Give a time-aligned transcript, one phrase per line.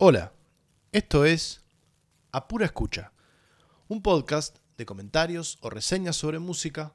[0.00, 0.32] Hola,
[0.92, 1.64] esto es
[2.30, 3.10] A Pura Escucha,
[3.88, 6.94] un podcast de comentarios o reseñas sobre música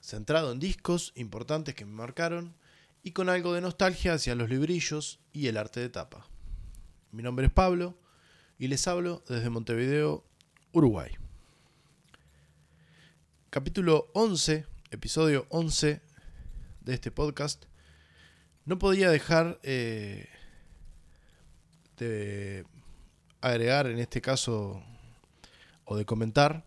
[0.00, 2.54] centrado en discos importantes que me marcaron
[3.02, 6.26] y con algo de nostalgia hacia los librillos y el arte de tapa.
[7.10, 7.98] Mi nombre es Pablo
[8.58, 10.24] y les hablo desde Montevideo,
[10.72, 11.12] Uruguay.
[13.50, 16.00] Capítulo 11, episodio 11
[16.80, 17.66] de este podcast.
[18.64, 20.30] No podía dejar eh,
[21.98, 22.64] de
[23.40, 24.82] agregar en este caso
[25.84, 26.64] o de comentar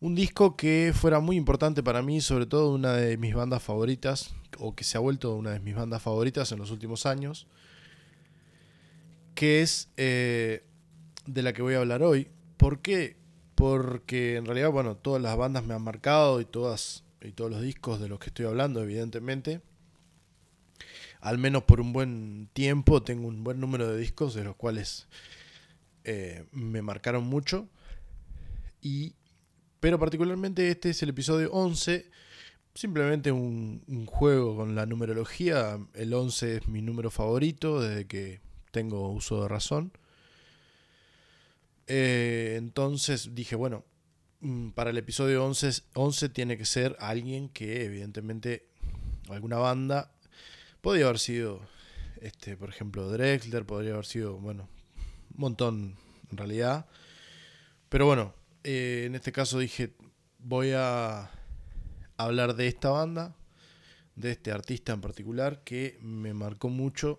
[0.00, 4.34] un disco que fuera muy importante para mí, sobre todo una de mis bandas favoritas,
[4.58, 7.46] o que se ha vuelto una de mis bandas favoritas en los últimos años,
[9.34, 10.62] que es eh,
[11.26, 12.28] de la que voy a hablar hoy.
[12.56, 13.16] ¿Por qué?
[13.54, 17.62] Porque en realidad, bueno, todas las bandas me han marcado y todas y todos los
[17.62, 19.62] discos de los que estoy hablando, evidentemente
[21.24, 25.08] al menos por un buen tiempo, tengo un buen número de discos de los cuales
[26.04, 27.66] eh, me marcaron mucho.
[28.82, 29.14] Y,
[29.80, 32.10] pero particularmente este es el episodio 11,
[32.74, 35.78] simplemente un, juego con la numerología.
[35.94, 39.92] El 11 es mi número favorito desde que tengo uso de razón.
[41.86, 43.82] Eh, entonces dije, bueno,
[44.40, 48.66] mm, para el episodio 11, 11 tiene que ser alguien que evidentemente,
[49.30, 50.10] alguna banda
[50.84, 51.62] Podría haber sido,
[52.20, 54.68] este, por ejemplo, Drexler, podría haber sido, bueno,
[55.32, 55.96] un montón
[56.30, 56.84] en realidad.
[57.88, 59.94] Pero bueno, eh, en este caso dije,
[60.40, 61.30] voy a
[62.18, 63.34] hablar de esta banda,
[64.14, 67.18] de este artista en particular, que me marcó mucho,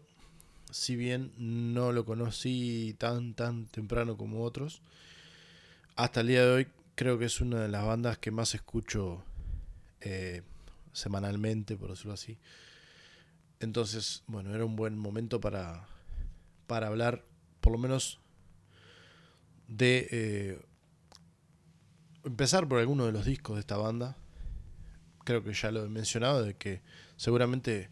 [0.69, 4.83] si bien no lo conocí tan, tan temprano como otros.
[5.95, 9.23] Hasta el día de hoy creo que es una de las bandas que más escucho
[10.01, 10.43] eh,
[10.93, 12.37] semanalmente, por decirlo así.
[13.59, 15.87] Entonces, bueno, era un buen momento para,
[16.67, 17.23] para hablar,
[17.61, 18.19] por lo menos,
[19.67, 20.59] de eh,
[22.23, 24.17] empezar por alguno de los discos de esta banda.
[25.23, 26.81] Creo que ya lo he mencionado, de que
[27.17, 27.89] seguramente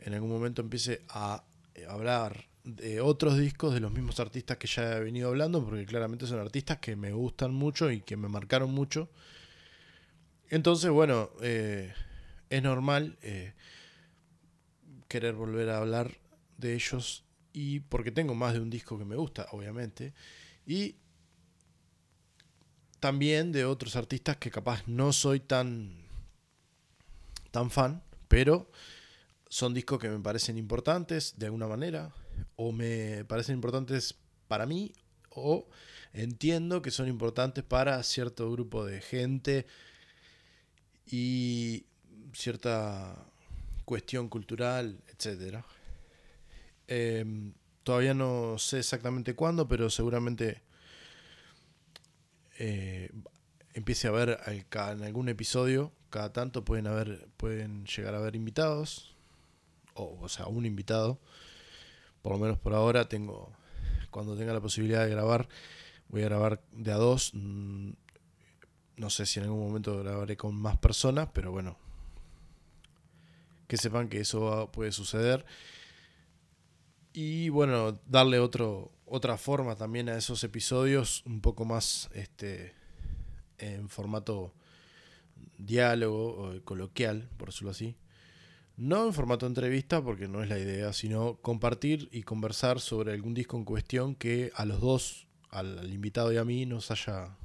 [0.00, 1.44] en algún momento empiece a
[1.88, 6.26] hablar de otros discos de los mismos artistas que ya he venido hablando, porque claramente
[6.26, 9.08] son artistas que me gustan mucho y que me marcaron mucho.
[10.50, 11.92] Entonces, bueno, eh,
[12.50, 13.16] es normal.
[13.22, 13.52] Eh,
[15.08, 16.18] querer volver a hablar
[16.56, 20.14] de ellos y porque tengo más de un disco que me gusta, obviamente,
[20.66, 20.96] y
[23.00, 26.06] también de otros artistas que capaz no soy tan
[27.50, 28.70] tan fan, pero
[29.48, 32.12] son discos que me parecen importantes de alguna manera
[32.56, 34.14] o me parecen importantes
[34.46, 34.92] para mí
[35.30, 35.68] o
[36.12, 39.66] entiendo que son importantes para cierto grupo de gente
[41.06, 41.86] y
[42.34, 43.27] cierta
[43.88, 45.64] cuestión cultural, etc.
[46.86, 47.54] Em,
[47.84, 50.60] todavía no sé exactamente cuándo, pero seguramente
[52.58, 53.10] eh,
[53.72, 59.16] empiece a haber en algún episodio, cada tanto pueden haber, pueden llegar a haber invitados,
[59.94, 61.18] o, o sea, un invitado.
[62.20, 63.54] Por lo menos por ahora tengo,
[64.10, 65.48] cuando tenga la posibilidad de grabar,
[66.08, 67.30] voy a grabar de a dos.
[67.32, 67.92] Mm,
[68.98, 71.78] no sé si en algún momento grabaré con más personas, pero bueno,
[73.68, 75.46] que sepan que eso puede suceder.
[77.12, 82.74] Y bueno, darle otro, otra forma también a esos episodios, un poco más este,
[83.58, 84.52] en formato
[85.58, 87.96] diálogo o coloquial, por decirlo así.
[88.76, 93.34] No en formato entrevista, porque no es la idea, sino compartir y conversar sobre algún
[93.34, 97.36] disco en cuestión que a los dos, al, invitado y a mí, nos haya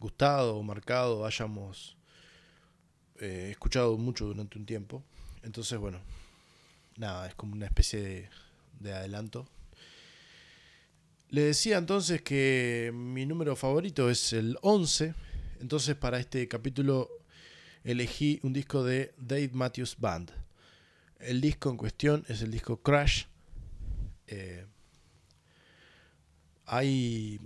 [0.00, 1.98] gustado o marcado, hayamos
[3.20, 5.02] eh, escuchado mucho durante un tiempo.
[5.42, 6.00] Entonces, bueno,
[6.96, 8.28] nada, es como una especie
[8.80, 9.46] de, adelanto.
[11.30, 15.14] Le decía entonces que mi número favorito es el 11.
[15.60, 17.10] Entonces, para este capítulo
[17.84, 20.30] elegí un disco de Dave Matthews Band.
[21.18, 23.24] El disco en cuestión es el disco Crash.
[24.26, 24.66] Eh,
[26.66, 27.40] hay,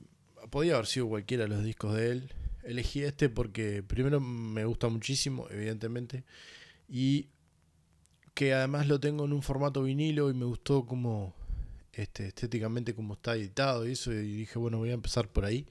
[0.50, 2.32] podía haber sido cualquiera de los discos de él.
[2.66, 6.24] Elegí este porque primero me gusta muchísimo, evidentemente,
[6.88, 7.28] y
[8.34, 11.34] que además lo tengo en un formato vinilo y me gustó como
[11.92, 15.66] este, estéticamente como está editado y eso, y dije, bueno, voy a empezar por ahí.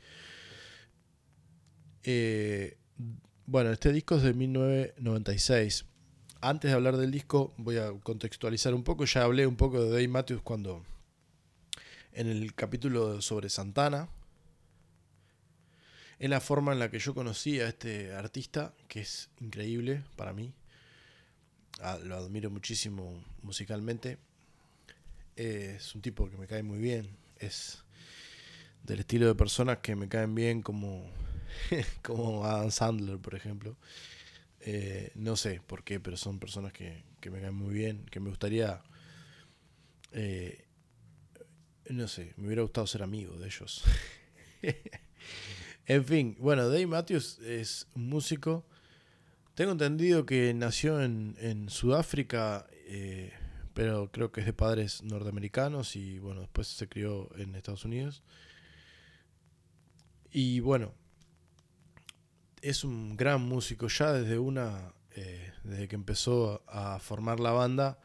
[2.03, 2.77] Eh,
[3.45, 5.85] bueno, este disco es de 1996.
[6.41, 9.05] Antes de hablar del disco, voy a contextualizar un poco.
[9.05, 10.83] Ya hablé un poco de Dave Matthews cuando
[12.11, 14.09] en el capítulo sobre Santana.
[16.19, 20.33] En la forma en la que yo conocí a este artista, que es increíble para
[20.33, 20.53] mí.
[22.03, 24.17] Lo admiro muchísimo musicalmente.
[25.35, 27.17] es un tipo que me cae muy bien.
[27.37, 27.83] Es
[28.83, 31.11] del estilo de personas que me caen bien como,
[32.01, 33.75] como Adam Sandler, por ejemplo.
[34.61, 38.19] Eh, no sé por qué, pero son personas que, que me caen muy bien, que
[38.19, 38.81] me gustaría...
[40.13, 40.65] Eh,
[41.89, 43.83] no sé, me hubiera gustado ser amigo de ellos.
[45.87, 48.65] en fin, bueno, Dave Matthews es un músico.
[49.53, 53.31] Tengo entendido que nació en, Sudáfrica, eh,
[53.73, 58.23] pero creo que es de padres norteamericanos y bueno, después se crió en Estados Unidos.
[60.31, 60.93] Y bueno,
[62.61, 67.99] es un gran músico ya desde una, eh, desde que empezó a formar la banda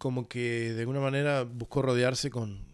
[0.00, 2.69] como que de alguna manera buscó rodearse con,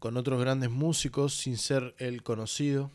[0.00, 2.90] otros grandes músicos sin ser él conocido.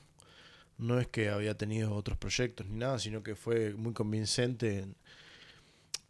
[0.77, 4.87] No es que había tenido otros proyectos ni nada, sino que fue muy convincente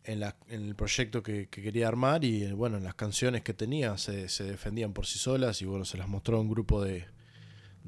[0.03, 4.93] en, el proyecto que, quería armar y bueno, en las canciones que tenía se, defendían
[4.93, 7.05] por sí solas y bueno, se las mostró a un grupo de,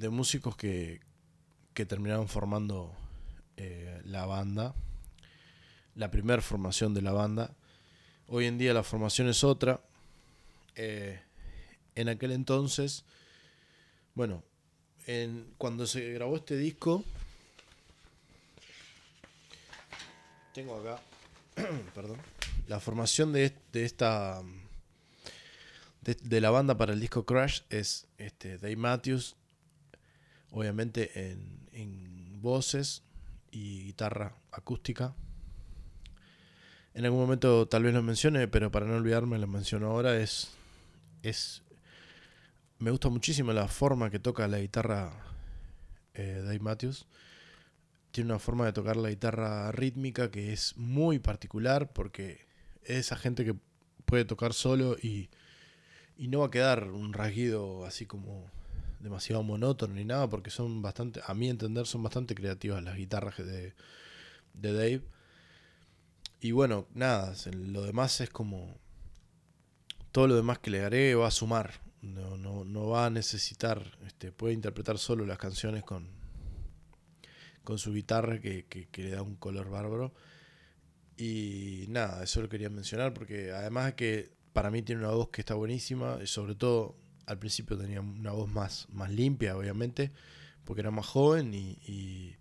[0.09, 0.99] músicos que,
[1.73, 2.93] terminaron formando
[3.57, 4.75] eh, la banda,
[5.95, 7.55] la primera formación de la banda
[8.27, 9.81] Hoy en día la formación es otra.
[10.75, 11.19] Eh,
[11.95, 13.05] en aquel entonces,
[14.15, 14.43] bueno,
[15.05, 17.03] en, cuando se grabó este disco,
[20.53, 21.01] tengo acá,
[21.95, 22.17] perdón,
[22.67, 24.41] la formación de, esta,
[26.01, 29.35] de, la banda para el disco Crash es este, Dave Matthews,
[30.51, 33.03] obviamente en, en voces
[33.51, 35.15] y guitarra acústica.
[36.93, 40.17] En algún momento tal vez lo mencione, pero para no olvidarme lo menciono ahora.
[40.17, 40.51] Es.
[41.23, 41.63] es
[42.83, 45.13] me gusta muchísimo la forma que toca la guitarra
[46.15, 47.07] eh, Dave Matthews.
[48.11, 52.45] Tiene una forma de tocar la guitarra rítmica que es muy particular porque
[52.83, 53.55] es esa gente que
[54.03, 55.29] puede tocar solo y,
[56.17, 58.51] y no va a quedar un rasguido así como
[58.99, 63.37] demasiado monótono ni nada porque son bastante, a mi entender, son bastante creativas las guitarras
[63.37, 63.73] de,
[64.55, 65.01] de Dave.
[66.41, 68.77] Y bueno, nada, lo demás es como...
[70.11, 71.82] Todo lo demás que le haré va a sumar.
[72.03, 76.09] No, no, no va a necesitar, este, puede interpretar solo las canciones con,
[77.63, 80.13] con su guitarra que, le da un color bárbaro.
[81.15, 85.29] Y nada, eso lo quería mencionar porque además de que para mí tiene una voz
[85.29, 90.11] que está buenísima, y sobre todo al principio tenía una voz más, más limpia, obviamente,
[90.65, 92.35] porque era más joven, y,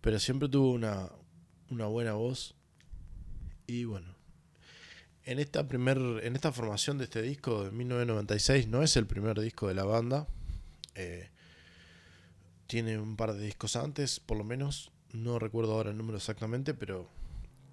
[0.00, 1.08] pero siempre tuvo una,
[1.70, 2.56] una buena voz
[3.66, 4.14] y bueno,
[5.24, 9.40] en esta, primer, en esta formación de este disco de 1996 no es el primer
[9.40, 10.26] disco de la banda.
[10.94, 11.28] Eh,
[12.66, 14.90] tiene un par de discos antes, por lo menos.
[15.12, 17.08] No recuerdo ahora el número exactamente, pero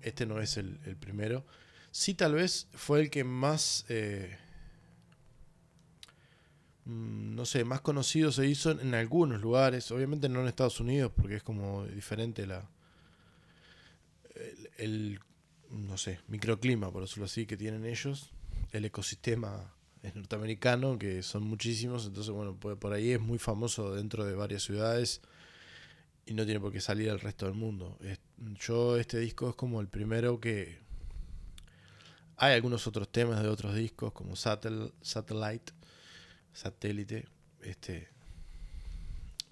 [0.01, 1.45] este no es el, primero.
[1.91, 4.37] Sí, tal vez fue el que más, eh,
[6.85, 9.89] mm, no sé, más conocido se hizo en, algunos lugares.
[9.91, 12.69] Obviamente no en Estados Unidos, porque es como diferente la,
[14.77, 15.19] el
[15.69, 18.31] no sé, microclima, por decirlo así, que tienen ellos,
[18.71, 19.73] el ecosistema
[20.15, 25.21] norteamericano, que son muchísimos, entonces bueno, por ahí es muy famoso dentro de varias ciudades
[26.25, 27.97] y no tiene por qué salir al resto del mundo.
[28.59, 30.79] Yo este disco es como el primero que...
[32.37, 35.73] Hay algunos otros temas de otros discos como Satellite,
[36.53, 37.27] Satélite,
[37.61, 38.07] este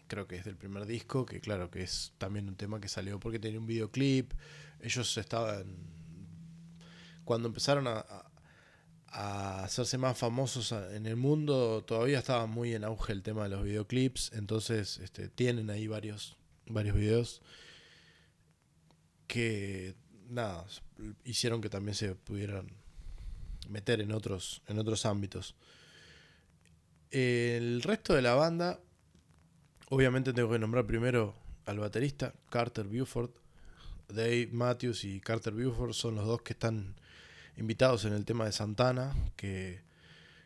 [0.08, 3.20] creo que es del primer disco, que claro que es también un tema que salió
[3.20, 4.32] porque tenía un videoclip,
[4.80, 5.66] ellos estaban
[7.28, 8.04] cuando empezaron a,
[9.10, 13.64] hacerse más famosos en el mundo, todavía estaba muy en auge el tema de los
[13.64, 17.42] videoclips, entonces este, tienen ahí varios, varios videos
[19.28, 19.96] que
[20.30, 20.66] nada,
[21.24, 22.68] hicieron que también se pudieran
[23.70, 25.56] meter en otros, en otros ámbitos.
[27.12, 28.80] El resto de la banda,
[29.90, 31.34] obviamente tengo que nombrar primero
[31.66, 33.32] al baterista, Carter Buford.
[34.10, 36.96] Dave Matthews y Carter Buford son los dos que están
[37.58, 39.82] invitados en el tema de Santana, que,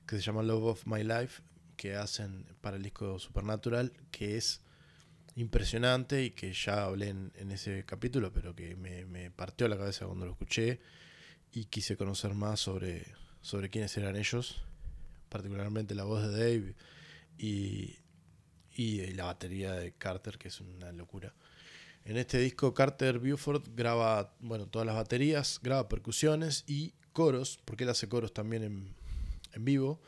[0.08, 1.42] se llama Love of My Life,
[1.78, 4.62] que hacen para el disco Supernatural, que es
[5.36, 10.26] impresionante y que ya hablé en, ese capítulo, pero que me, partió la cabeza cuando
[10.26, 10.80] lo escuché
[11.54, 13.06] y quise conocer más sobre,
[13.42, 14.62] sobre quiénes eran ellos,
[15.30, 16.76] particularmente la voz de Dave
[17.38, 17.98] y,
[18.74, 21.34] y la batería de Carter, que es una locura.
[22.04, 27.84] En este disco Carter Buford graba bueno, todas las baterías, graba percusiones y coros, porque
[27.84, 28.64] él hace coros también
[29.54, 30.02] en, vivo.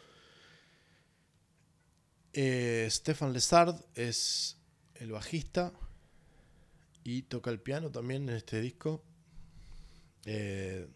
[2.33, 4.57] Eh, Stefan Lessard es
[4.95, 5.71] el bajista
[7.03, 9.03] y toca el piano también en este disco.
[10.25, 10.87] Eh,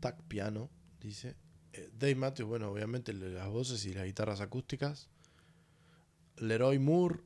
[0.00, 1.36] tac piano, dice.
[1.72, 5.10] Eh, Dave Matthews, bueno, obviamente las voces y las guitarras acústicas.
[6.36, 7.20] Leroy Moore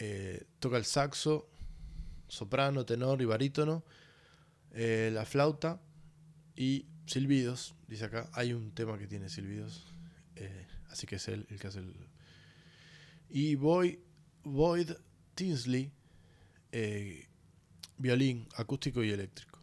[0.00, 1.48] eh, toca el saxo,
[2.28, 3.84] soprano, tenor y barítono,
[4.72, 5.80] eh, la flauta
[6.56, 7.74] y silbidos.
[7.86, 9.86] Dice acá, hay un tema que tiene silbidos,
[10.90, 11.94] así que es él el que hace el.
[13.30, 13.98] Y Boyd,
[14.44, 14.92] Boyd
[15.34, 15.90] Tinsley,
[17.98, 19.58] violín acústico y eléctrico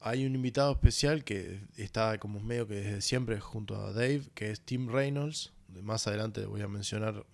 [0.00, 4.50] hay un invitado especial que está como medio que desde siempre junto a Dave, que
[4.50, 5.52] es Tim Reynolds.
[5.82, 7.26] Más adelante voy a mencionar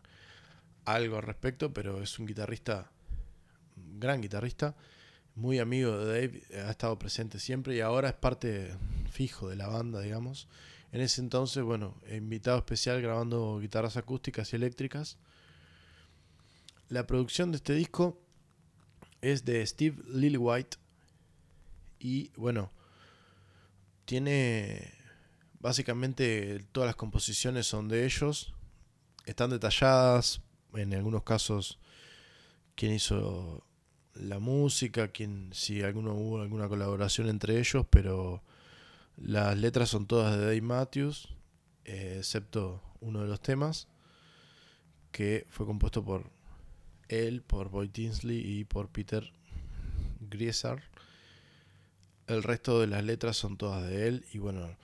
[0.87, 2.90] algo al respecto, pero es un guitarrista,
[3.76, 4.75] un gran guitarrista,
[5.35, 8.75] muy amigo de Dave, ha estado presente siempre y ahora es parte
[9.11, 10.49] fijo de la banda, digamos.
[10.93, 15.19] En ese entonces, bueno, invitado especial grabando guitarras acústicas y eléctricas.
[16.88, 18.19] La producción de este disco
[19.21, 20.78] es de Steve Lillywhite,
[21.99, 22.71] y bueno,
[24.05, 24.93] tiene
[25.59, 28.55] básicamente todas las composiciones son de ellos.
[29.25, 30.40] Están detalladas,
[30.78, 31.78] en algunos casos,
[32.75, 33.64] quién hizo
[34.14, 38.42] la música, quién, si alguno hubo alguna colaboración entre ellos, pero
[39.16, 41.28] las letras son todas de Dave Matthews,
[41.85, 43.88] eh, excepto uno de los temas,
[45.12, 46.30] que fue compuesto por
[47.09, 49.33] él, por Boyd Tinsley y por Peter
[50.21, 50.83] Grieser.
[52.26, 54.76] El resto de las letras son todas de él y bueno,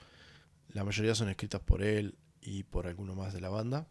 [0.72, 3.86] la mayoría son escritas por él y por alguno más de la banda.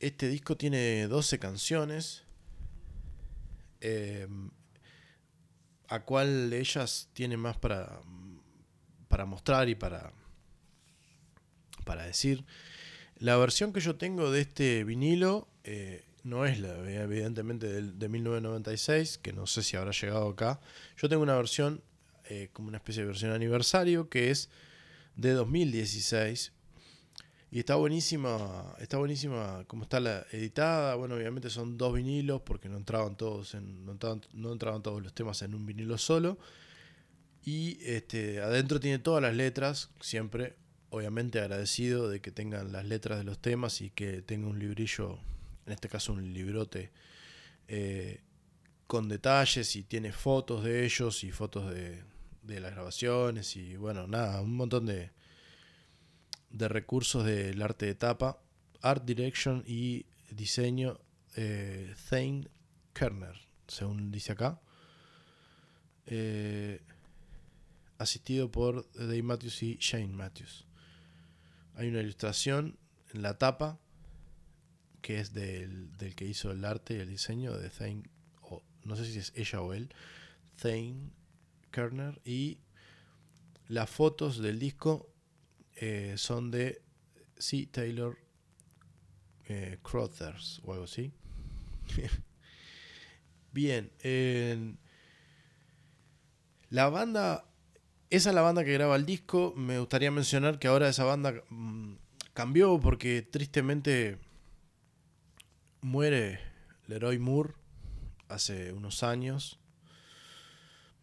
[0.00, 2.24] Este disco tiene 12 canciones.
[3.80, 4.50] Em,
[5.88, 8.00] a cuál de ellas tiene más para,
[9.08, 10.12] para mostrar y para,
[11.84, 12.44] para decir.
[13.16, 19.18] La versión que yo tengo de este vinilo eh, no es la, evidentemente, de, 1996,
[19.18, 20.60] que no sé si habrá llegado acá.
[20.96, 21.82] Yo tengo una versión,
[22.28, 24.48] eh, como una especie de versión aniversario, que es
[25.16, 26.52] de 2016.
[27.50, 30.94] Y está buenísima, está buenísima como está la editada.
[30.94, 33.96] Bueno, obviamente son dos vinilos porque no entraban todos en, no
[34.32, 36.38] no entraban todos los temas en un vinilo solo.
[37.44, 40.54] Y este, adentro tiene todas las letras, siempre,
[40.90, 45.18] obviamente agradecido de que tengan las letras de los temas y que tenga un librillo
[45.70, 46.90] en este caso un librote
[47.68, 48.20] eh,
[48.86, 52.02] con detalles y tiene fotos de ellos y fotos de,
[52.42, 55.12] las grabaciones y bueno, nada, un montón de,
[56.50, 58.42] de recursos del arte de tapa,
[58.82, 61.00] art direction y diseño
[61.36, 62.48] eh, Thane
[62.92, 64.60] Kerner, según dice acá.
[66.06, 66.80] Eh,
[67.98, 70.66] asistido por Dave Matthews y Shane Matthews.
[71.74, 72.78] Hay una ilustración
[73.12, 73.78] en la tapa
[75.02, 78.02] que es del, que hizo el arte y el diseño de Thane,
[78.42, 79.94] o no sé si es ella o él,
[80.60, 81.10] Thane
[81.70, 82.58] Kerner, y
[83.68, 85.09] las fotos del disco
[85.82, 86.82] eh, son de
[87.38, 87.66] C.
[87.70, 88.18] Taylor
[89.46, 91.10] eh, Crothers o algo así.
[93.52, 93.90] Bien,
[96.68, 97.46] la banda,
[98.10, 99.54] esa es la banda que graba el disco.
[99.56, 101.94] Me gustaría mencionar que ahora esa banda mm,
[102.34, 104.18] cambió porque tristemente
[105.80, 106.40] muere
[106.86, 107.54] Leroy Moore
[108.28, 109.58] hace unos años.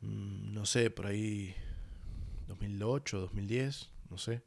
[0.02, 1.56] Mm, no sé, por ahí
[2.48, 4.47] 2008, 2010, no sé.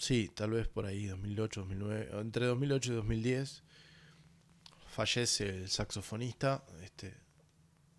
[0.00, 2.08] Sí, tal vez por ahí, 2008, 2009.
[2.22, 3.62] Entre 2008 y 2010
[4.86, 7.14] fallece el saxofonista este,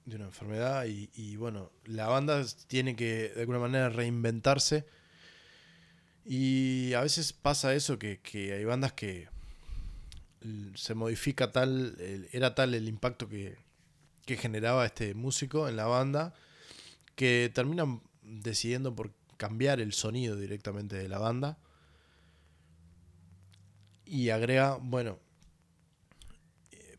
[0.05, 4.87] de una enfermedad y, bueno, la banda tiene que de alguna manera reinventarse.
[6.25, 8.19] Y a veces pasa eso, que
[8.51, 9.29] hay bandas que
[10.73, 11.97] se modifica tal,
[12.31, 13.59] era tal el impacto que,
[14.25, 16.33] que generaba este músico en la banda,
[17.13, 21.59] que terminan decidiendo por cambiar el sonido directamente de la banda.
[24.11, 25.19] Y agrega, bueno,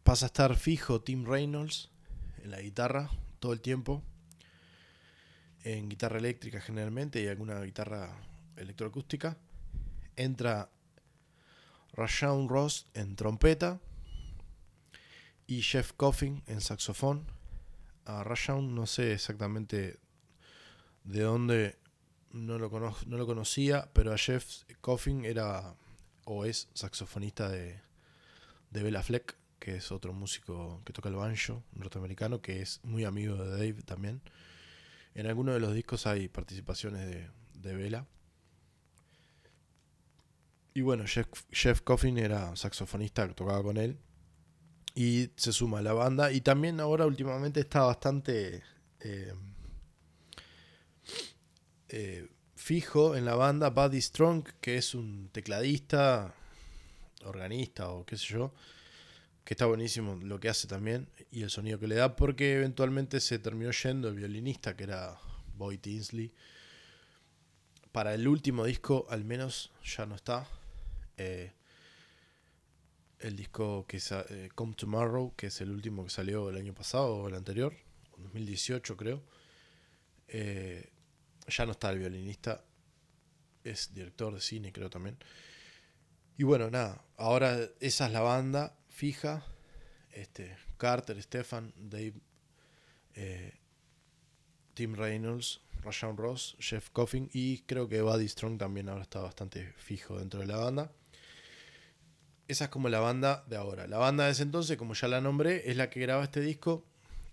[0.03, 1.91] pasa a estar fijo Tim Reynolds
[2.43, 4.03] en la guitarra todo el tiempo.
[5.63, 8.17] En guitarra eléctrica generalmente y alguna guitarra
[8.57, 9.37] electroacústica.
[10.17, 10.71] Entra
[11.93, 13.79] Rashawn Ross en trompeta
[15.47, 17.27] y Jeff Coffin en saxofón.
[18.07, 20.01] A Rashawn no sé exactamente
[21.05, 21.79] de dónde
[22.31, 25.77] no lo, no lo conocía, pero a Jeff Coffin era
[26.25, 27.81] o es saxofonista de,
[28.71, 33.05] de Bella Fleck, que es otro músico que toca el banjo norteamericano, que es muy
[33.05, 34.21] amigo de Dave también.
[35.15, 38.07] En algunos de los discos hay participaciones de, de Bella.
[40.75, 43.99] Y bueno, Jeff, Coffin era saxofonista que tocaba con él.
[44.95, 46.33] Y se suma a la banda.
[46.33, 48.63] Y también ahora últimamente está bastante...
[49.01, 49.35] Eh,
[51.89, 52.29] eh,
[52.63, 56.33] fijo en la banda Buddy Strong, que es un tecladista,
[57.25, 58.55] organista o qué sé yo,
[59.45, 63.19] que está buenísimo lo que hace también y el sonido que le da, porque eventualmente
[63.19, 65.19] se terminó yendo el violinista, que era
[65.57, 66.33] Boy Tinsley.
[67.91, 70.47] Para el último disco, al menos, ya no está.
[71.17, 71.51] Eh,
[73.19, 76.75] el disco que es eh, Come Tomorrow, que es el último que salió el año
[76.75, 77.75] pasado o el anterior,
[78.19, 79.21] 2018 creo.
[80.29, 80.93] Eh,
[81.47, 82.65] ya no está el violinista,
[83.65, 85.19] es director de cine creo también.
[86.37, 89.45] Y bueno, nada, ahora esa es la banda fija.
[90.11, 92.15] Este, Carter, Stefan, Dave,
[93.15, 93.55] eh,
[94.75, 99.73] Tim Reynolds, Rashawn Ross, Jeff Coffin y creo que Buddy Strong también ahora está bastante
[99.77, 100.93] fijo dentro de la banda.
[102.49, 103.87] Esa es como la banda de ahora.
[103.87, 106.85] La banda de ese entonces, como ya la nombré, es la que graba este disco.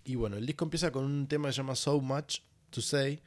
[0.04, 2.40] Y bueno, el disco empieza con un tema que se llama So Much
[2.70, 3.22] to Say.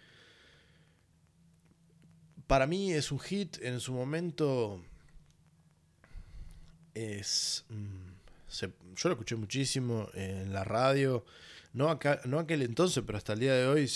[2.53, 3.57] Para mí es un hit.
[3.63, 4.79] En su momento
[6.93, 7.65] es...
[7.69, 8.12] Mm,
[8.95, 11.25] yo lo escuché muchísimo en la radio.
[11.74, 13.89] No, acá, no aquel entonces, pero hasta el día de hoy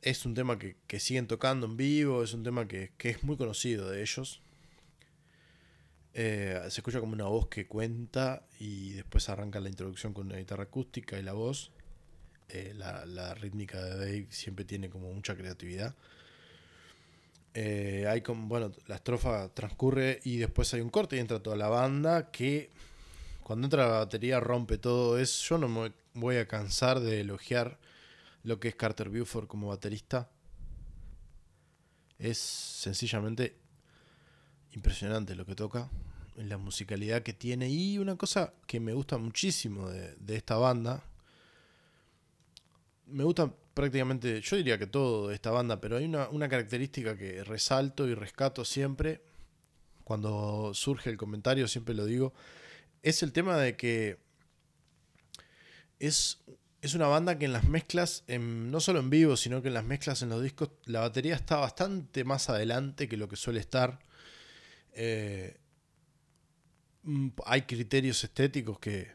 [0.00, 3.36] es un tema que, siguen tocando en vivo, es un tema que, que es muy
[3.36, 4.40] conocido de ellos.
[6.14, 10.38] Eh, se escucha como una voz que cuenta y después arranca la introducción con una
[10.38, 11.70] guitarra acústica y la voz.
[12.48, 15.94] Eh, la, rítmica de Dave siempre tiene como mucha creatividad.
[17.54, 21.68] Eh, hay bueno, la estrofa transcurre y después hay un corte y entra toda la
[21.68, 22.70] banda que
[23.42, 25.50] cuando entra la batería rompe todo eso.
[25.50, 27.78] Yo no me voy a cansar de elogiar
[28.42, 30.30] lo que es Carter Buford como baterista.
[32.18, 33.56] Es sencillamente
[34.72, 35.90] impresionante lo que toca,
[36.36, 37.68] la musicalidad que tiene.
[37.68, 41.04] Y una cosa que me gusta muchísimo de, esta banda,
[43.06, 47.42] me gusta prácticamente, yo diría que todo de esta banda, pero hay una, característica que
[47.44, 49.22] resalto y rescato siempre,
[50.04, 52.32] cuando surge el comentario, siempre lo digo,
[53.02, 54.18] es el tema de que
[55.98, 56.42] es,
[56.82, 59.84] es una banda que en las mezclas, no solo en vivo, sino que en las
[59.84, 63.98] mezclas en los discos, la batería está bastante más adelante que lo que suele estar.
[64.92, 65.56] Eh,
[67.02, 69.12] mm, hay criterios estéticos que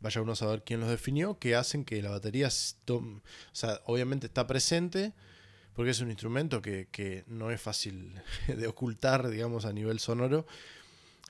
[0.00, 2.48] vaya uno a saber quién los definió, que hacen que la batería,
[3.84, 5.12] obviamente está presente,
[5.74, 10.46] porque es un instrumento que, no es fácil de ocultar, digamos, a nivel sonoro,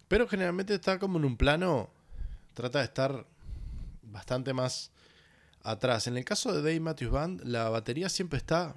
[0.09, 1.91] pero generalmente está como en un plano,
[2.55, 3.27] trata de estar
[4.03, 4.91] bastante más
[5.63, 6.07] atrás.
[6.07, 8.77] En el caso de Dave Matthews Band, la batería siempre está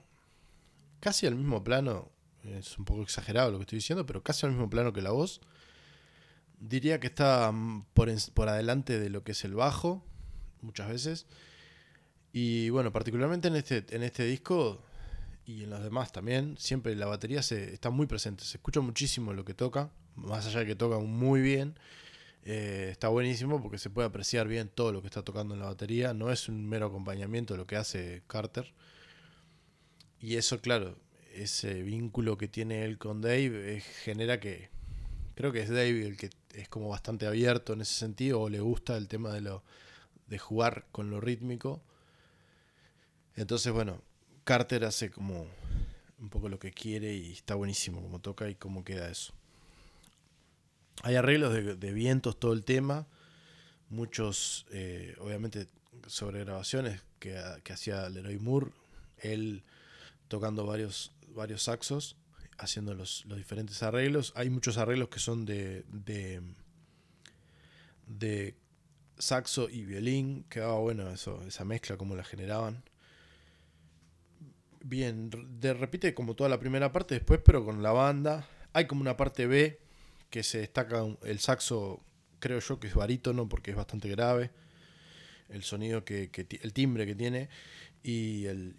[0.99, 2.12] casi al mismo plano
[2.43, 5.12] es un poco exagerado lo que estoy diciendo, pero casi al mismo plano que la
[5.12, 5.41] voz.
[6.60, 10.04] Diría que está mm, por, por adelante de lo que es el bajo,
[10.62, 11.26] muchas veces.
[12.32, 14.84] Y bueno, particularmente en este, en este disco
[15.45, 18.43] y en los demás también, siempre la batería se, está muy presente.
[18.43, 21.80] Se escucha muchísimo lo que toca, más allá de que toca muy bien.
[22.43, 25.65] Eh, está buenísimo porque se puede apreciar bien todo lo que está tocando en la
[25.67, 26.13] batería.
[26.13, 28.74] No es un mero acompañamiento lo que hace Carter.
[30.19, 30.98] Y eso, claro,
[31.34, 34.69] ese vínculo que tiene él con Dave eh, genera que
[35.39, 38.60] creo que es Dave el que es como bastante abierto en ese sentido o le
[38.60, 39.63] gusta el tema de lo
[40.28, 41.82] de jugar con lo rítmico.
[43.38, 44.02] Entonces, bueno,
[44.43, 45.47] Carter hace como
[46.19, 49.32] un poco lo que quiere y está buenísimo como toca y cómo queda eso.
[51.04, 53.08] Hay arreglos de, vientos todo el tema,
[53.88, 55.69] muchos, eh, obviamente,
[56.06, 58.71] sobre grabaciones que, que hacía Leroy Moore,
[59.19, 59.63] él
[60.28, 62.17] tocando varios varios saxos
[62.60, 64.34] haciendo los, diferentes arreglos.
[64.36, 65.84] Hay muchos arreglos que son de,
[68.08, 68.56] de,
[69.17, 70.45] saxo y violín.
[70.50, 72.84] Quedaba bueno eso, esa mezcla, como la generaban.
[74.82, 78.48] Bien, de, repite como toda la primera parte después, pero con la banda.
[78.74, 79.80] Hay como una parte B
[80.30, 82.04] que se destaca el saxo,
[82.39, 84.52] creo yo que es barítono porque es bastante grave.
[85.50, 87.50] El sonido que, que el timbre que tiene
[88.04, 88.76] y el,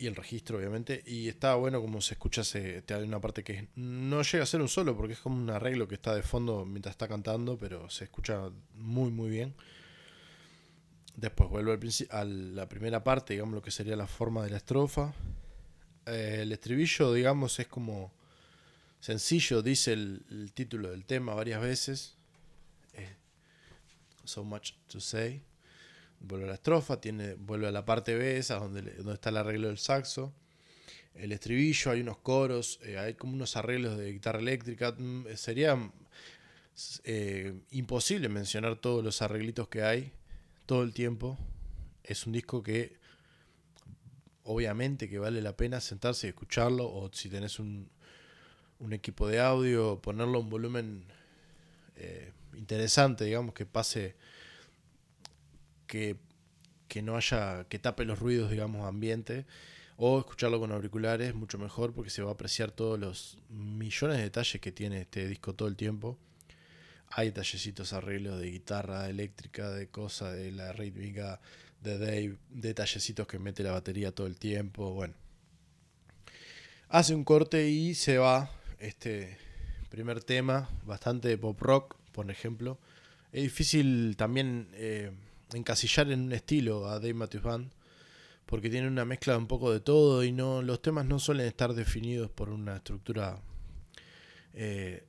[0.00, 1.02] y el registro, obviamente.
[1.06, 4.62] Y está bueno como se escucha, te hay una parte que no llega a ser
[4.62, 7.90] un solo, porque es como un arreglo que está de fondo mientras está cantando, pero
[7.90, 9.54] se escucha muy, muy bien.
[11.16, 14.56] Después vuelve al a la primera parte, digamos, lo que sería la forma de la
[14.56, 15.12] estrofa.
[16.06, 18.10] Eh, el estribillo, digamos, es como
[19.00, 22.16] sencillo, dice el, título del tema varias veces.
[24.24, 25.42] So much to say
[26.20, 29.38] vuelve a la estrofa, tiene, vuelve a la parte B, esa donde, donde está el
[29.38, 30.32] arreglo del saxo.
[31.14, 34.92] El estribillo, hay unos coros, eh, hay como unos arreglos de guitarra eléctrica.
[34.96, 35.76] Mm, sería
[37.04, 40.12] eh, imposible mencionar todos los arreglitos que hay
[40.66, 41.36] todo el tiempo.
[42.04, 42.96] Es un disco que
[44.44, 47.88] obviamente que vale la pena sentarse y escucharlo, o si tenés un,
[48.80, 51.04] un equipo de audio, ponerlo a un volumen
[51.96, 54.16] eh, interesante, digamos, que pase,
[55.90, 59.44] que, no haya, que tape los ruidos, digamos, ambiente,
[59.96, 64.22] o escucharlo con auriculares, mucho mejor, porque se va a apreciar todos los millones de
[64.22, 66.16] detalles que tiene este disco todo el tiempo.
[67.10, 71.40] Hay detallecitos, arreglos de guitarra eléctrica, de cosas, de la rítmica,
[71.82, 75.14] de Dave, detallecitos que mete la batería todo el tiempo, bueno.
[76.88, 79.38] Hace un corte y se va este
[79.90, 82.78] primer tema, bastante pop rock, por ejemplo.
[83.32, 85.10] Es difícil también eh,
[85.54, 87.72] encasillar en un estilo a Dave Matthews Band,
[88.46, 91.74] porque tiene una mezcla un poco de todo y no los temas no suelen estar
[91.74, 93.40] definidos por una estructura
[94.54, 95.04] eh,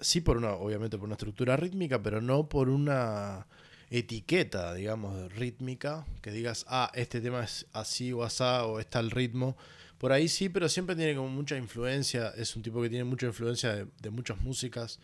[0.00, 3.48] sí por una obviamente por una estructura rítmica pero no por una
[3.90, 9.10] etiqueta digamos rítmica que digas ah este tema es así o asá o está el
[9.10, 9.56] ritmo
[10.00, 12.32] por ahí sí, pero siempre tiene como mucha influencia.
[12.34, 14.98] Es un tipo que tiene mucha influencia de, muchas músicas.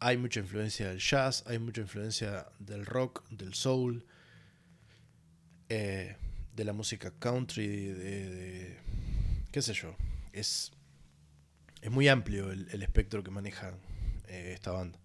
[0.00, 4.04] Hay mucha influencia del jazz, hay mucha influencia del rock, del soul,
[5.68, 6.16] eh,
[6.54, 8.78] de la música country, de,
[9.50, 9.96] qué sé yo.
[10.32, 10.72] Es,
[11.80, 13.74] es muy amplio el, espectro que maneja
[14.28, 14.98] eh, esta banda.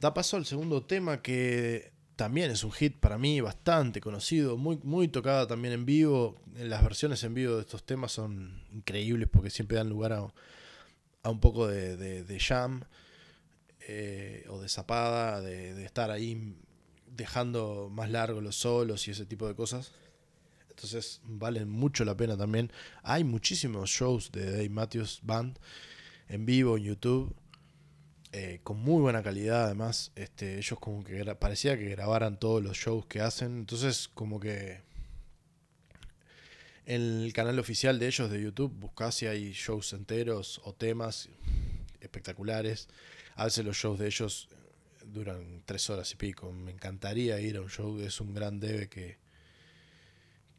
[0.00, 4.80] Da paso al segundo tema que también es un hit para mí bastante conocido, muy,
[4.82, 6.34] muy tocada también en vivo.
[6.56, 11.38] Las versiones en vivo de estos temas son increíbles porque siempre dan lugar a, un
[11.40, 12.82] poco de, jam
[13.90, 16.54] eh, o de zapada, de, estar ahí
[17.06, 19.92] dejando más largos los solos y ese tipo de cosas.
[20.68, 22.70] Entonces valen mucho la pena también.
[23.02, 25.58] Hay muchísimos shows de Dave Matthews Band
[26.28, 27.34] en vivo en YouTube
[28.32, 30.12] eh, con muy buena calidad además.
[30.16, 33.56] Este, ellos como que parecía que grabaran todos los shows que hacen.
[33.56, 34.82] Entonces como que
[36.84, 41.30] en el canal oficial de ellos de YouTube buscás si hay shows enteros o temas
[42.00, 42.88] espectaculares.
[43.38, 44.48] A veces los shows de ellos
[45.06, 46.52] duran tres horas y pico.
[46.52, 49.18] Me encantaría ir a un show, es un gran debe que,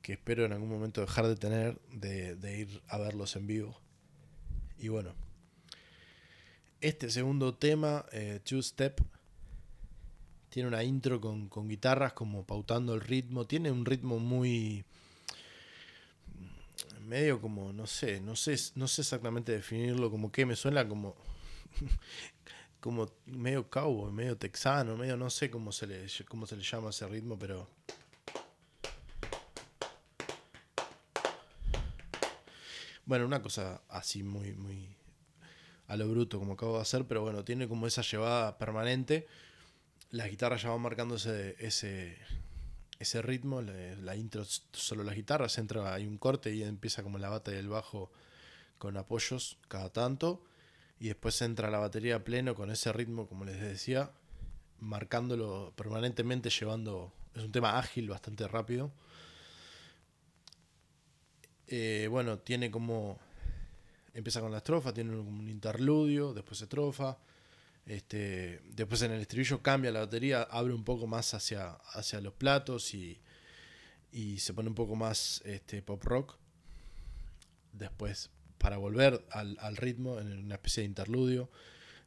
[0.01, 3.79] que espero en algún momento dejar de tener, de, de ir a verlos en vivo.
[4.77, 5.13] Y bueno,
[6.81, 9.01] este segundo tema, eh, Two Step,
[10.49, 13.45] tiene una intro con, guitarras como pautando el ritmo.
[13.45, 14.85] Tiene un ritmo muy.
[17.01, 21.15] medio como, no sé, no sé, no sé exactamente definirlo, como que me suena como.
[22.79, 26.89] como medio cowboy, medio texano, medio no sé cómo se le, cómo se le llama
[26.89, 27.67] ese ritmo, pero.
[33.05, 34.95] Bueno, una cosa así muy, muy,
[35.87, 39.27] a lo bruto como acabo de hacer, pero bueno, tiene como esa llevada permanente.
[40.11, 41.55] Las guitarras ya van marcando ese,
[42.99, 47.29] ese, ritmo, la, intro solo las guitarras, entra, hay un corte y empieza como la
[47.29, 48.11] bata y el bajo
[48.77, 50.43] con apoyos cada tanto.
[50.99, 54.11] Y después entra la batería a pleno con ese ritmo, como les decía,
[54.79, 57.13] marcándolo permanentemente, llevando.
[57.35, 58.91] Es un tema ágil, bastante rápido.
[61.67, 63.19] Eh, bueno, tiene como
[64.13, 67.17] empieza con la estrofa, tiene un, interludio, después estrofa.
[67.85, 72.33] Este, después en el estribillo cambia la batería, abre un poco más hacia, hacia los
[72.33, 73.19] platos y,
[74.37, 76.35] se pone un poco más este, pop rock.
[77.73, 78.29] Después,
[78.59, 81.49] para volver al, ritmo, en una especie de interludio.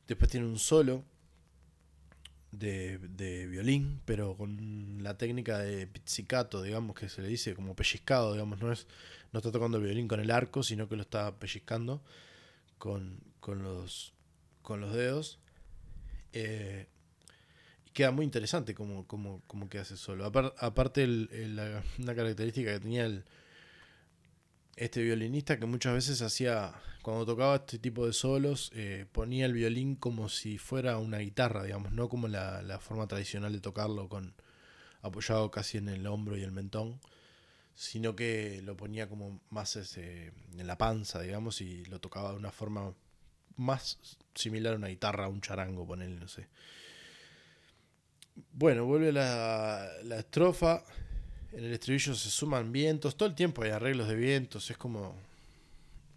[0.07, 1.05] Después tiene un solo
[2.53, 7.75] de, de, violín, pero con la técnica de pizzicato, digamos, que se le dice como
[7.75, 8.87] pellizcado, digamos, no es
[9.33, 12.03] no está tocando el violín con el arco, sino que lo está pellizcando
[12.79, 14.13] con, los,
[14.61, 15.39] con los dedos.
[16.35, 16.87] Eh,
[17.95, 20.27] queda muy interesante como, como, como que hace solo.
[20.27, 21.05] aparte,
[21.99, 23.25] una característica que tenía el,
[24.77, 29.53] este violinista que muchas veces hacía, cuando tocaba este tipo de solos, eh, ponía el
[29.53, 34.09] violín como si fuera una guitarra, digamos, no como la, la forma tradicional de tocarlo
[34.09, 34.35] con
[35.03, 37.01] apoyado casi en el hombro y el mentón
[37.75, 42.37] sino que lo ponía como más ese, en la panza, digamos, y lo tocaba de
[42.37, 42.95] una forma
[43.57, 43.99] más
[44.35, 46.49] similar a una guitarra, a un charango, ponerle, no sé.
[48.53, 50.85] Bueno, vuelve la, la estrofa.
[51.53, 53.17] En el estribillo se suman vientos.
[53.17, 54.71] Todo el tiempo hay arreglos de vientos.
[54.71, 55.15] Es como.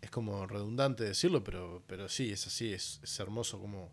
[0.02, 2.72] Es como redundante decirlo, pero, pero sí, es así.
[2.72, 3.92] Es, hermoso como,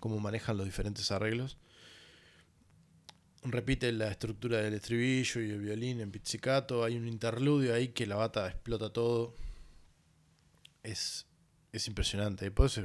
[0.00, 1.58] como manejan los diferentes arreglos
[3.44, 6.84] repite la estructura del estribillo y el violín en pizzicato.
[6.84, 9.34] Hay un interludio ahí que la bata explota todo.
[10.82, 11.26] Es,
[11.72, 12.50] es impresionante.
[12.50, 12.80] Puedes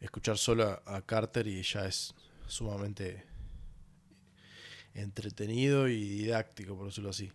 [0.00, 2.14] escuchar solo a, Carter y ya es
[2.46, 3.24] sumamente
[4.94, 7.30] entretenido y didáctico, por decirlo así.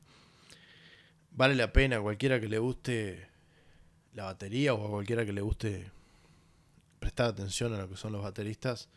[1.32, 3.28] vale la pena a cualquiera que le guste
[4.14, 5.92] la batería o a cualquiera que le guste
[7.00, 8.90] prestar atención a lo que son los bateristas.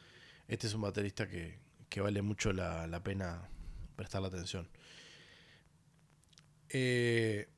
[0.48, 1.58] Este es un baterista que,
[2.00, 3.48] vale mucho la, la pena
[3.96, 4.68] prestar la atención.
[6.70, 7.48] Eh,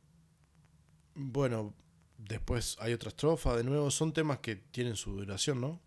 [1.14, 1.74] bueno,
[2.18, 5.80] después hay otra estrofa, de nuevo, son temas que tienen su duración, ¿no?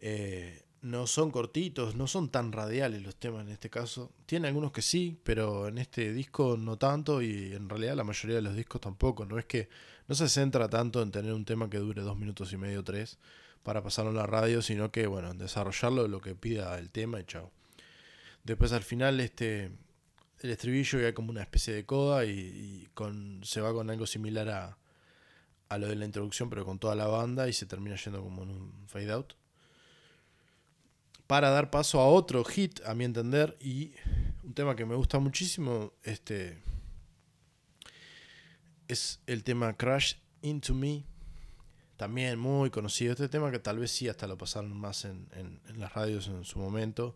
[0.00, 4.10] Eh, no son cortitos, no son tan radiales los temas en este caso.
[4.26, 8.36] Tiene algunos que sí, pero en este disco no tanto y en realidad la mayoría
[8.36, 9.26] de los discos tampoco.
[9.26, 9.68] No es que
[10.08, 13.18] no se centra tanto en tener un tema que dure dos minutos y medio, tres,
[13.62, 17.20] para pasarlo en la radio, sino que, bueno, en desarrollarlo lo que pida el tema
[17.20, 17.52] y chao.
[18.44, 19.70] Después al final este
[20.40, 24.48] el estribillo ya como una especie de coda y, con, se va con algo similar
[24.48, 24.78] a,
[25.68, 28.44] a lo de la introducción, pero con toda la banda y se termina yendo como
[28.44, 29.34] en un fade out
[31.28, 33.92] para dar paso a otro hit, a mi entender, y
[34.42, 36.58] un tema que me gusta muchísimo, este,
[38.88, 41.04] es el tema Crash Into Me,
[41.98, 45.28] también muy conocido, este tema que tal vez sí hasta lo pasaron más en,
[45.76, 47.14] las radios en su momento.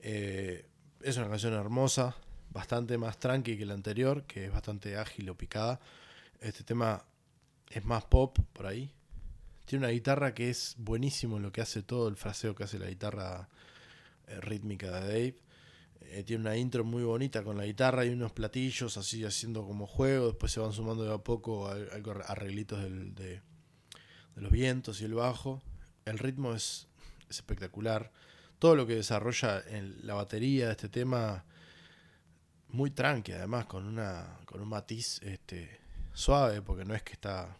[0.00, 0.66] Eh,
[1.02, 2.16] es una canción hermosa,
[2.50, 5.78] bastante más tranqui que la anterior, que es bastante ágil o picada.
[6.40, 7.04] Este tema
[7.68, 8.94] es más pop por ahí,
[9.66, 12.78] tiene una guitarra que es buenísimo en lo que hace todo el fraseo que hace
[12.78, 13.48] la guitarra
[14.28, 15.38] eh, rítmica de Dave.
[16.02, 19.86] Eh, tiene una intro muy bonita con la guitarra y unos platillos así haciendo como
[19.88, 20.28] juego.
[20.28, 23.42] Después se van sumando de a poco arreglitos de,
[24.36, 25.62] los vientos y el bajo.
[26.04, 26.86] El ritmo es,
[27.28, 28.12] espectacular.
[28.60, 31.44] Todo lo que desarrolla en la batería de este tema,
[32.68, 35.80] muy tranqui, además, con, una, con un matiz este,
[36.12, 37.56] suave, porque no es que está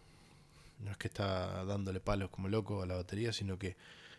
[0.79, 3.77] no es que está dándole palos como loco a la batería, sino que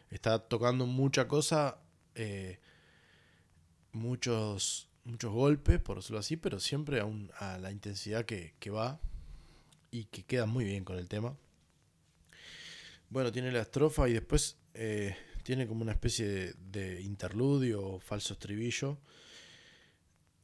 [0.10, 1.80] está tocando mucha cosa,
[2.16, 2.60] eh,
[3.92, 9.00] muchos, muchos golpes, por decirlo así, pero siempre a, a la intensidad que, va
[9.92, 11.36] y que queda muy bien con el tema.
[13.10, 18.34] Bueno, tiene la estrofa y después eh, tiene como una especie de, interludio o falso
[18.34, 18.98] estribillo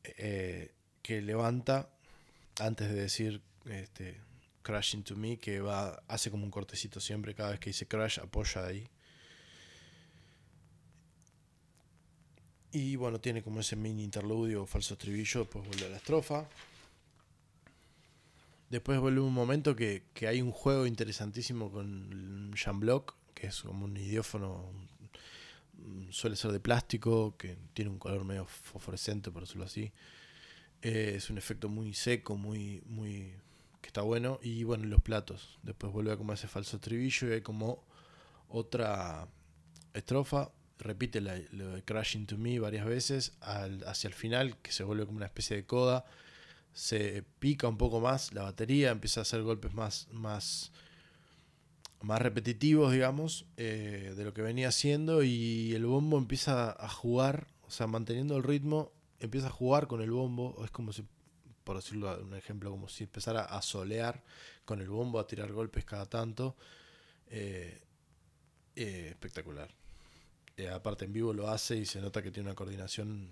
[0.04, 0.71] eh,
[1.02, 1.89] que levanta
[2.60, 4.21] antes de decir este,
[4.63, 8.19] Crash Into Me, que va, hace como un cortecito siempre, cada vez que dice Crash
[8.19, 8.89] apoya ahí.
[12.71, 16.47] Y bueno, tiene como ese mini interludio o falso estribillo, después vuelve a la estrofa.
[18.71, 23.95] Después vuelve un momento que, hay un juego interesantísimo con Block, que es como un
[23.95, 24.71] idiófono,
[26.10, 29.91] suele ser de plástico, que tiene un color medio fosforescente, por decirlo así.
[30.82, 33.36] Eh, es un efecto muy seco, muy, muy,
[33.83, 34.39] que está bueno.
[34.41, 35.59] Y bueno, los platos.
[35.61, 37.83] Después vuelve a como ese falso estribillo y hay como
[38.47, 39.27] otra
[39.93, 40.51] estrofa.
[40.79, 45.17] Repite lo de Crash Into Me varias veces hacia el final, que se vuelve como
[45.17, 46.05] una especie de coda.
[46.73, 50.71] Se pica un poco más la batería, empieza a hacer golpes más, más,
[52.01, 55.23] más repetitivos, digamos, eh, de lo que venía haciendo.
[55.23, 60.01] Y el bombo empieza a jugar, o sea, manteniendo el ritmo, empieza a jugar con
[60.01, 60.63] el bombo.
[60.63, 61.03] Es como si
[61.63, 64.23] por decirlo un ejemplo, como si empezara a solear
[64.65, 66.56] con el bombo, a tirar golpes cada tanto.
[67.28, 67.82] Eh,
[68.76, 69.69] eh, espectacular.
[70.58, 73.28] Eh, aparte en vivo lo hace y se nota que tiene una coordinación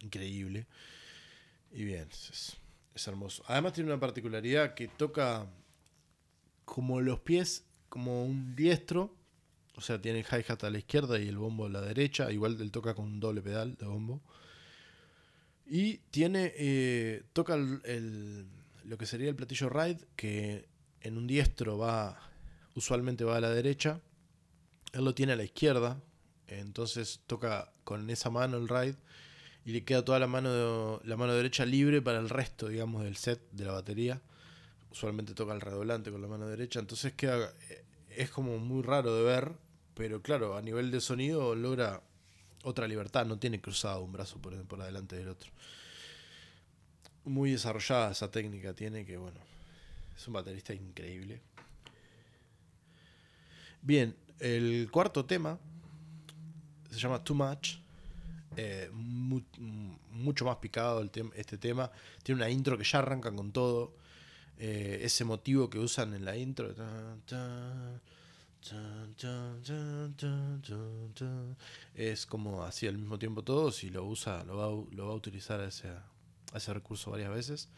[0.00, 0.66] increíble.
[1.72, 2.56] Y bien, es,
[3.06, 3.42] hermoso.
[3.46, 5.46] Además tiene una particularidad que toca
[6.64, 9.14] como los pies, como un diestro.
[9.76, 12.30] O sea, tiene el hi-hat a la izquierda y el bombo a la derecha.
[12.30, 14.20] Igual él toca con un doble pedal de bombo.
[15.66, 18.46] Y tiene, eh, toca el,
[18.84, 20.66] lo que sería el platillo ride, que
[21.00, 22.18] en un diestro va,
[22.74, 24.00] usualmente va a la derecha.
[24.92, 26.00] Él lo tiene a la izquierda,
[26.46, 28.96] entonces toca con esa mano el ride
[29.64, 33.16] y le queda toda la mano, la mano derecha libre para el resto, digamos, del
[33.16, 34.20] set de la batería.
[34.90, 39.16] Usualmente toca el redoblante con la mano derecha, entonces queda, eh, es como muy raro
[39.16, 39.52] de ver,
[39.94, 42.02] pero claro, a nivel de sonido logra
[42.64, 45.50] otra libertad, no tiene cruzado un brazo por, por adelante del otro.
[47.24, 49.38] Muy desarrollada esa técnica tiene que, bueno,
[50.16, 51.40] es un baterista increíble.
[53.80, 55.58] Bien, el cuarto tema
[56.90, 57.76] se llama Too Much.
[58.56, 61.90] Eh, mucho más picado el este tema.
[62.22, 63.94] Tiene una intro que ya arranca con todo.
[64.56, 66.72] Eh, ese motivo que usan en la intro.
[71.94, 75.16] Es como así al mismo tiempo todo, si lo usa, lo va, lo va a
[75.16, 75.90] utilizar ese,
[76.54, 77.68] ese recurso varias veces.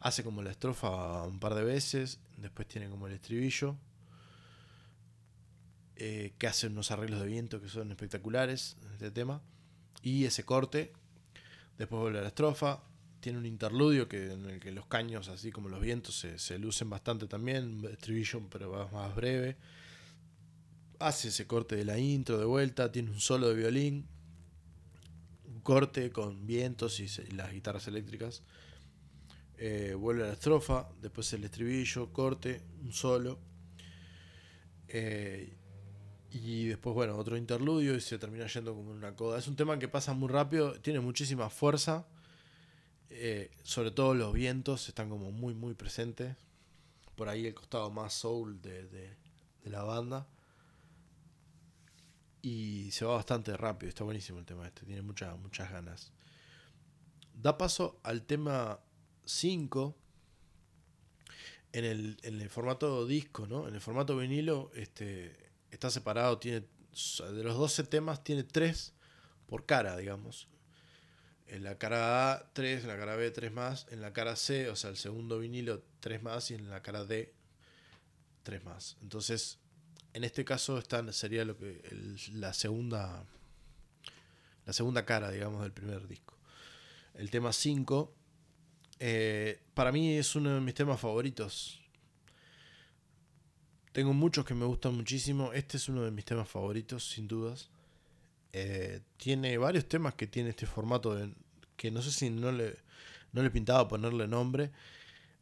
[0.00, 3.76] Hace como la estrofa un par de veces, después tiene como el estribillo,
[5.96, 9.42] eh, que hace unos arreglos de viento que son espectaculares este tema.
[10.02, 10.92] Y ese corte,
[11.76, 12.84] después vuelve a la estrofa,
[13.18, 16.88] tiene un interludio que, en el que los caños, así como los vientos, se lucen
[16.88, 17.84] bastante también.
[17.90, 19.56] Estribillo, pero más breve.
[20.98, 22.90] Hace ese corte de la intro de vuelta.
[22.90, 24.06] Tiene un solo de violín.
[25.46, 28.42] Un corte con vientos y, las guitarras eléctricas.
[29.56, 30.88] Eh, vuelve a la estrofa.
[31.00, 33.38] Después el estribillo, corte, un solo.
[34.88, 35.54] Eh,
[36.30, 39.38] y después, bueno, otro interludio y se termina yendo como una coda.
[39.38, 42.06] Es un tema que pasa muy rápido, tiene muchísima fuerza.
[43.10, 46.36] Eh, sobre todo los vientos están como muy, muy presentes.
[47.16, 49.16] Por ahí el costado más soul de,
[49.64, 50.26] la banda.
[52.40, 56.12] Y se va bastante rápido, está buenísimo el tema este, tiene muchas, muchas ganas.
[57.34, 58.80] Da paso al tema
[59.24, 59.96] 5
[61.72, 63.68] en el, en el formato disco, ¿no?
[63.68, 66.66] En el formato vinilo, este está separado, tiene
[67.32, 68.92] de los 12 temas tiene 3
[69.46, 70.48] por cara, digamos.
[71.46, 74.68] En la cara A 3, en la cara B 3 más, en la cara C,
[74.68, 77.34] o sea, el segundo vinilo 3 más y en la cara D
[78.42, 78.96] 3 más.
[79.00, 79.58] Entonces,
[80.12, 81.82] en este caso están, sería lo que
[82.32, 83.24] la segunda
[84.66, 86.34] la segunda cara, digamos, del primer disco.
[87.14, 88.14] El tema 5
[89.00, 91.80] eh, para mí es uno de mis temas favoritos
[93.98, 95.52] tengo muchos que me gustan muchísimo.
[95.52, 97.68] Este es uno de mis temas favoritos, sin dudas.
[98.52, 101.18] Eh, tiene varios temas que tiene este formato
[101.76, 102.76] que no sé si no le,
[103.32, 104.70] no le pintaba ponerle nombre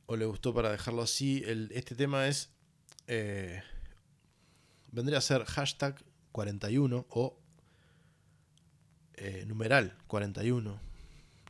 [0.06, 1.42] o le gustó para dejarlo así.
[1.44, 2.48] El, este tema es.
[3.08, 3.62] Eh,
[4.92, 7.38] vendría a ser hashtag 41 o
[9.14, 10.80] eh, numeral 41.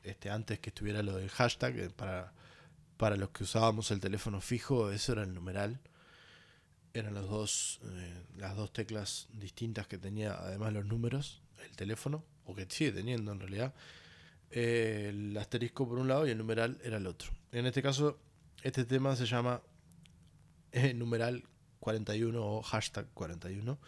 [0.04, 2.32] Este, antes que estuviera lo del hashtag, para,
[2.96, 5.80] para los que usábamos el teléfono fijo, eso era el numeral
[6.98, 12.24] eran los dos, eh, las dos teclas distintas que tenía, además los números, el teléfono,
[12.44, 13.74] o que sigue teniendo en realidad.
[14.50, 17.32] Eh, el asterisco por un lado y el numeral era el otro.
[17.52, 18.18] En este caso,
[18.62, 19.60] este tema se llama
[20.72, 21.44] eh, numeral
[21.86, 23.78] 41 o hashtag 41.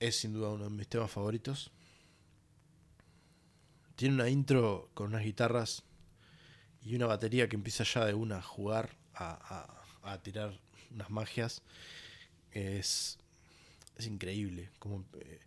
[0.00, 1.70] Es sin duda uno de mis temas favoritos.
[3.96, 5.82] Tiene una intro con unas guitarras
[6.80, 10.58] y una batería que empieza ya de una a jugar, a, tirar
[10.90, 11.60] unas magias.
[12.50, 13.18] Es,
[13.96, 15.40] es increíble como eh,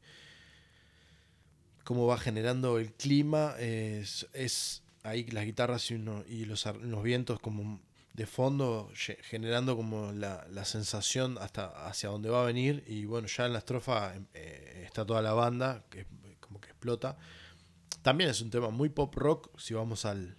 [1.84, 3.56] cómo va generando el clima.
[3.58, 7.82] Es, es ahí las guitarras y, uno, y los, los, vientos como
[8.18, 12.84] de fondo generando como la, la, sensación hasta hacia dónde va a venir.
[12.88, 16.08] Y bueno, ya en la estrofa eh, está toda la banda que
[16.40, 17.16] como que explota.
[18.02, 20.36] También es un tema muy pop rock si vamos al,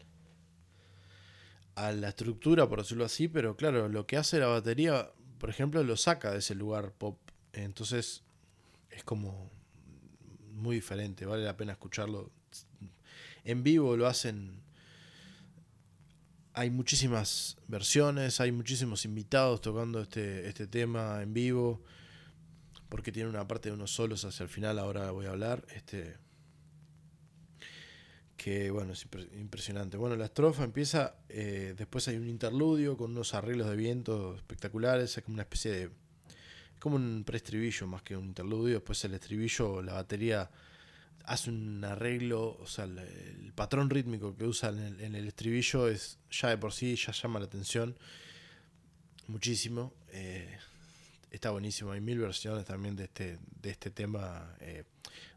[1.77, 5.83] a la estructura, por decirlo así, pero claro, lo que hace la batería, por ejemplo,
[5.85, 7.19] lo saca de ese lugar pop.
[7.53, 8.25] Entonces
[8.91, 9.53] es como
[10.53, 12.33] muy diferente, vale la pena escucharlo.
[13.45, 14.67] En vivo lo hacen...
[16.59, 21.85] Hay muchísimas versiones, hay muchísimos invitados tocando este, este tema en vivo,
[22.89, 25.65] porque tiene una parte de unos solos hacia el final, ahora voy a hablar.
[25.77, 26.17] Este,
[28.37, 29.07] que bueno, es
[29.39, 29.97] impresionante.
[29.99, 35.17] Bueno, la estrofa empieza, eh, después hay un interludio con unos arreglos de viento espectaculares,
[35.17, 35.91] es como una especie de...
[36.81, 40.51] como un preestribillo más que un interludio, después el estribillo, la batería
[41.29, 46.49] hace un arreglo, o sea, el, patrón rítmico que usa en el, estribillo es ya
[46.49, 47.97] de por sí, ya llama la atención
[49.27, 49.93] muchísimo.
[50.11, 50.59] Eh,
[51.31, 54.55] está buenísimo, hay mil versiones también de este, de este tema.
[54.61, 54.85] Eh,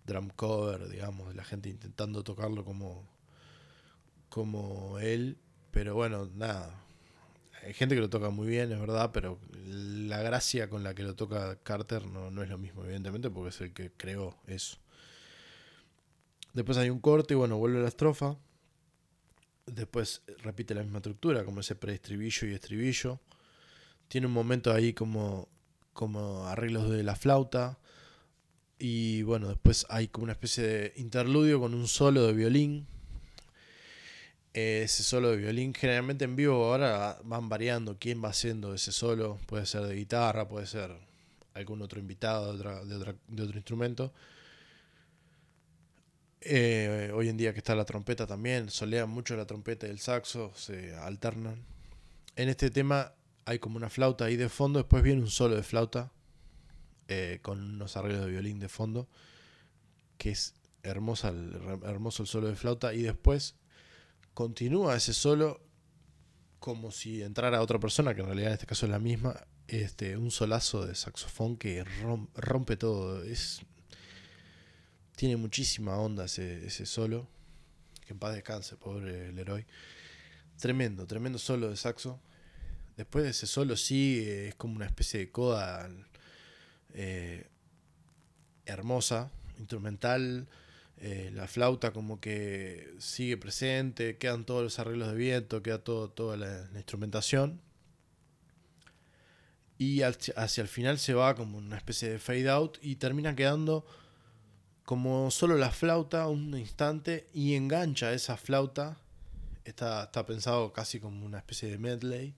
[0.06, 3.08] drum cover, digamos, de la gente intentando tocarlo como,
[4.30, 5.38] como él.
[5.72, 6.80] Pero bueno, nada.
[7.64, 11.04] Hay gente que lo toca muy bien, es verdad, pero la gracia con la que
[11.04, 14.78] lo toca Carter no, no es lo mismo, evidentemente, porque es el que creó eso.
[16.54, 18.36] Después hay un corte y bueno, vuelve la estrofa.
[19.66, 23.20] Después repite la misma estructura, como ese preestribillo y estribillo.
[24.08, 25.48] Tiene un momento ahí como,
[25.94, 27.78] como arreglos de la flauta.
[28.78, 32.88] Y bueno, después hay como una especie de interludio con un solo de violín.
[34.54, 39.40] Ese solo de violín, generalmente en vivo ahora van variando quién va haciendo ese solo.
[39.46, 40.92] Puede ser de guitarra, puede ser
[41.54, 44.12] algún otro invitado de, de, otro instrumento.
[46.44, 50.00] Eh, hoy en día que está la trompeta también, solean mucho la trompeta y el
[50.00, 51.64] saxo, se alternan.
[52.36, 53.14] En este tema
[53.46, 56.12] hay como una flauta ahí de fondo, después viene un solo de flauta
[57.08, 59.08] eh, con unos arreglos de violín de fondo,
[60.18, 63.56] que es el, hermoso el solo de flauta, y después
[64.34, 65.62] continúa ese solo
[66.60, 70.18] como si entrara otra persona, que en realidad en este caso es la misma, este,
[70.18, 71.84] un solazo de saxofón que
[72.36, 73.62] rompe todo, es
[75.22, 77.28] tiene muchísima onda ese, ese solo,
[78.08, 79.68] que en paz descanse, pobre Leroy.
[80.60, 82.20] Tremendo, tremendo solo de saxo.
[82.98, 85.88] Después de ese solo sí es como una especie de coda
[86.96, 87.46] eh,
[88.66, 90.48] hermosa, instrumental.
[90.98, 96.10] Eh, la flauta como que sigue presente, quedan todos los arreglos de viento, queda todo,
[96.10, 97.62] toda la, instrumentación.
[99.78, 103.86] Y hacia el final se va como una especie de fade out y termina quedando
[104.86, 108.98] como solo la flauta un instante y engancha esa flauta.
[109.64, 112.34] Está, está pensado casi como una especie de medley.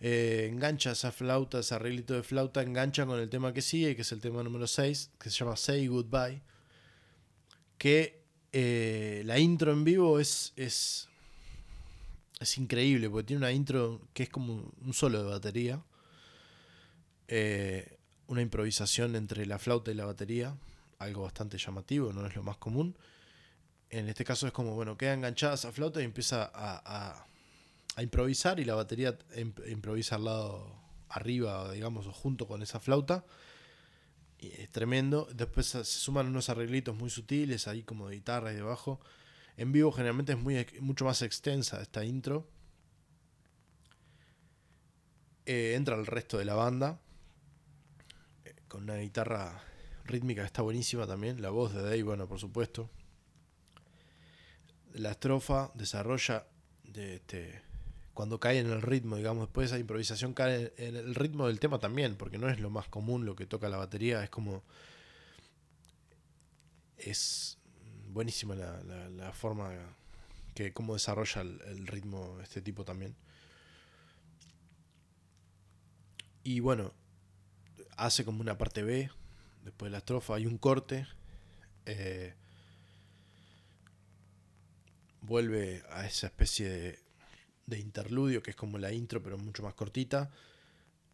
[0.00, 4.02] Eh, engancha esa flauta, ese arreglito de flauta, engancha con el tema que sigue, que
[4.02, 6.42] es el tema número 6, que se llama Say Goodbye.
[7.78, 8.22] Que
[8.52, 11.08] eh, la intro en vivo es, es,
[12.40, 15.82] es increíble, porque tiene una intro que es como un solo de batería.
[17.28, 20.56] Eh, una improvisación entre la flauta y la batería
[20.98, 22.96] algo bastante llamativo, no es lo más común.
[23.90, 27.24] En este caso es como, bueno, queda enganchada esa flauta y empieza a,
[28.00, 29.18] improvisar y la batería
[29.66, 30.72] improvisa al lado
[31.08, 33.24] arriba, digamos, o junto con esa flauta.
[34.38, 35.26] Es tremendo.
[35.34, 39.00] Después se suman unos arreglitos muy sutiles ahí como de guitarra y de bajo.
[39.56, 42.46] En vivo generalmente es muy, mucho más extensa esta intro.
[45.44, 47.00] Eh, entra el resto de la banda
[48.44, 49.60] eh, con una guitarra
[50.08, 51.40] rítmica está buenísima también.
[51.40, 52.90] La voz de Dave, bueno, por supuesto.
[54.94, 56.46] La estrofa desarrolla
[56.82, 57.62] de este,
[58.14, 61.78] cuando cae en el ritmo, digamos, después esa improvisación cae en el ritmo del tema
[61.78, 64.64] también, porque no es lo más común lo que toca la batería, es como.
[66.96, 67.58] Es
[68.08, 69.70] buenísima la, forma
[70.54, 73.14] que cómo desarrolla el ritmo este tipo también.
[76.42, 76.92] Y bueno,
[77.96, 79.10] hace como una parte B
[79.68, 81.06] después de la estrofa hay un corte,
[81.84, 82.34] eh,
[85.20, 86.98] vuelve a esa especie
[87.66, 90.30] de, interludio que es como la intro pero mucho más cortita,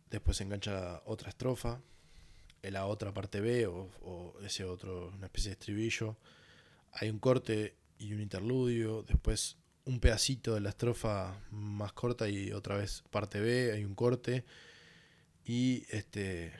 [0.08, 1.80] después se engancha otra estrofa,
[2.62, 6.16] en la otra parte B o, ese otro, una especie de estribillo,
[6.92, 12.52] hay un corte y un interludio, después un pedacito de la estrofa más corta y
[12.52, 14.44] otra vez parte B, hay un corte.
[15.44, 16.54] Y este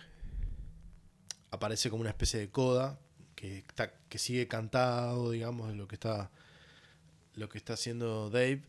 [1.55, 2.99] aparece como una especie de coda
[3.35, 6.31] que, está, que sigue cantado, digamos, lo que está,
[7.35, 8.63] lo que está haciendo Dave.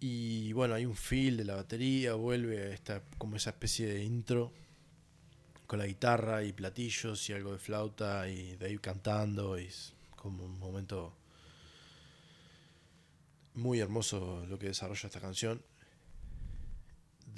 [0.00, 4.04] Y bueno, hay un feel de la batería, vuelve a esta, como esa especie de
[4.04, 4.52] intro
[5.66, 9.58] con la guitarra y platillos y algo de flauta y Dave cantando.
[9.58, 11.14] Y es como un momento
[13.54, 15.60] muy hermoso lo que desarrolla esta canción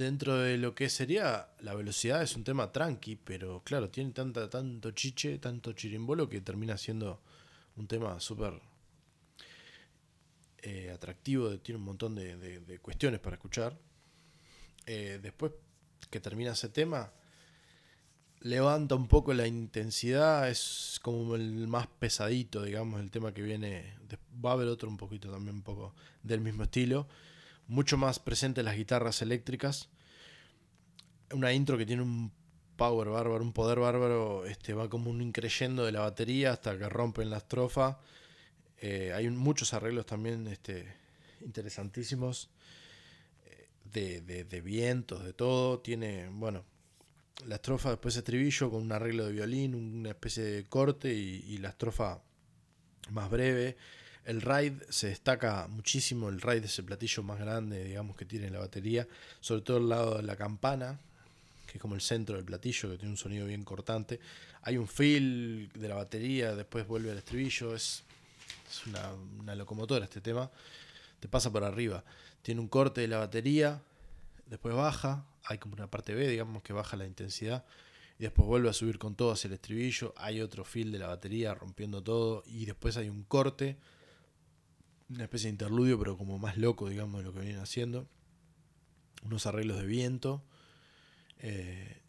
[0.04, 4.48] dentro de lo que sería la velocidad es un tema tranqui, pero claro, tiene tanta,
[4.48, 7.20] tanto chiche, tanto chirimbolo que termina siendo
[7.76, 8.54] un tema súper
[10.62, 13.76] eh, atractivo, tiene un montón de, cuestiones para escuchar.
[14.86, 15.52] Eh, después
[16.08, 17.12] que termina ese tema,
[18.40, 23.94] levanta un poco la intensidad, es como el más pesadito, digamos, el tema que viene.
[24.42, 27.06] Va a haber otro un poquito también, un poco del mismo estilo
[27.70, 29.88] mucho más presente las guitarras eléctricas.
[31.32, 32.32] Una intro que tiene un
[32.76, 36.88] power bárbaro, un poder bárbaro, este, va como un increyendo de la batería hasta que
[36.88, 38.00] rompen la estrofa.
[38.78, 40.92] Eh, hay muchos arreglos también este,
[41.42, 42.50] interesantísimos
[43.44, 43.68] eh,
[44.48, 45.78] de, vientos, de todo.
[45.78, 46.64] Tiene, bueno,
[47.46, 51.58] la estrofa después estribillo con un arreglo de violín, una especie de corte y, y
[51.58, 52.20] la estrofa
[53.10, 53.76] más breve.
[54.24, 58.50] El ride se destaca muchísimo, el ride es el platillo más grande, digamos, que tiene
[58.50, 59.06] la batería,
[59.40, 60.98] sobre todo el lado de la campana,
[61.66, 64.20] que es como el centro del platillo, que tiene un sonido bien cortante.
[64.62, 68.04] Hay un feel de la batería, después vuelve al estribillo, es,
[68.86, 70.50] una, locomotora este tema,
[71.18, 72.04] te pasa por arriba.
[72.42, 73.80] Tiene un corte de la batería,
[74.46, 77.64] después baja, hay como una parte B, digamos, que baja la intensidad
[78.18, 81.06] y después vuelve a subir con todo hacia el estribillo, hay otro feel de la
[81.06, 83.78] batería rompiendo todo y después hay un corte
[85.10, 88.06] una especie de interludio, pero como más loco, digamos, de lo que vienen haciendo.
[89.22, 90.42] Unos arreglos de viento.
[91.38, 92.00] Eh,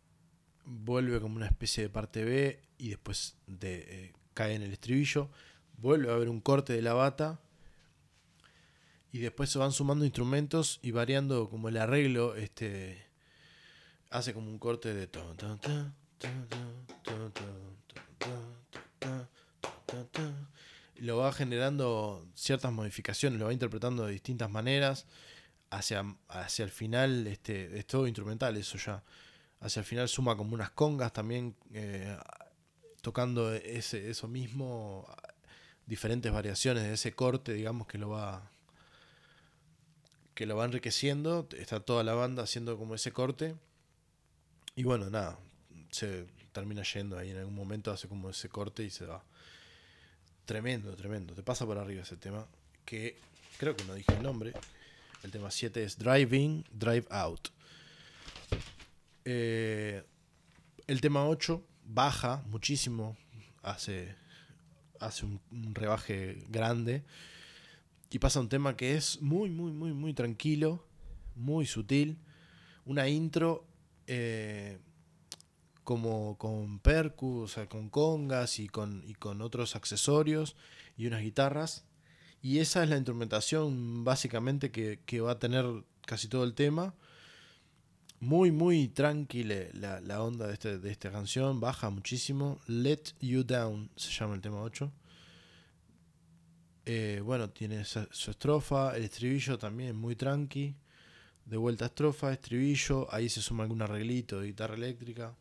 [0.65, 5.29] vuelve como una especie de parte B y después de, eh, cae en el estribillo.
[5.77, 7.39] Vuelve a haber un corte de la bata.
[9.11, 12.35] Y después se van sumando instrumentos y variando como el arreglo.
[12.35, 13.07] Este
[14.09, 15.07] hace como un corte de
[20.95, 25.05] lo va generando ciertas modificaciones, lo va interpretando de distintas maneras.
[25.69, 29.03] Hacia, hacia el final, este, es todo instrumental eso ya.
[29.61, 32.17] Hacia el final suma como unas congas también, eh,
[33.01, 35.07] tocando ese, eso mismo,
[35.85, 38.51] diferentes variaciones de ese corte, digamos, que lo va
[40.33, 43.55] que lo va enriqueciendo, está toda la banda haciendo como ese corte.
[44.75, 45.37] Y bueno, nada,
[45.91, 49.23] se termina yendo ahí en algún momento, hace como ese corte y se va.
[50.51, 51.33] Tremendo, tremendo.
[51.33, 52.45] Te pasa por arriba ese tema,
[52.83, 53.15] que
[53.57, 54.51] creo que no dije el nombre.
[55.23, 57.47] El tema 7 es Driving, Drive Out.
[59.23, 60.03] Eh,
[60.87, 63.15] el tema 8 baja muchísimo,
[63.63, 64.13] hace,
[64.99, 65.39] hace un,
[65.73, 67.05] rebaje grande
[68.09, 70.83] y pasa un tema que es muy, muy, muy, muy tranquilo,
[71.33, 72.17] muy sutil.
[72.83, 73.63] Una intro
[74.05, 74.79] eh,
[75.91, 80.55] como con percus, con congas y con, y con otros accesorios
[80.95, 81.83] y unas guitarras.
[82.41, 85.65] Y esa es la instrumentación básicamente que, que va a tener
[86.05, 86.95] casi todo el tema
[88.21, 92.61] muy, muy tranquila la, onda de, este, de, esta canción, baja muchísimo.
[92.67, 94.89] Let You Down se llama el tema 8.
[96.85, 100.73] Eh, bueno, tiene su, estrofa, el estribillo también muy tranqui.
[101.45, 105.35] De vuelta estrofa, estribillo, ahí se suma algún arreglito de guitarra eléctrica.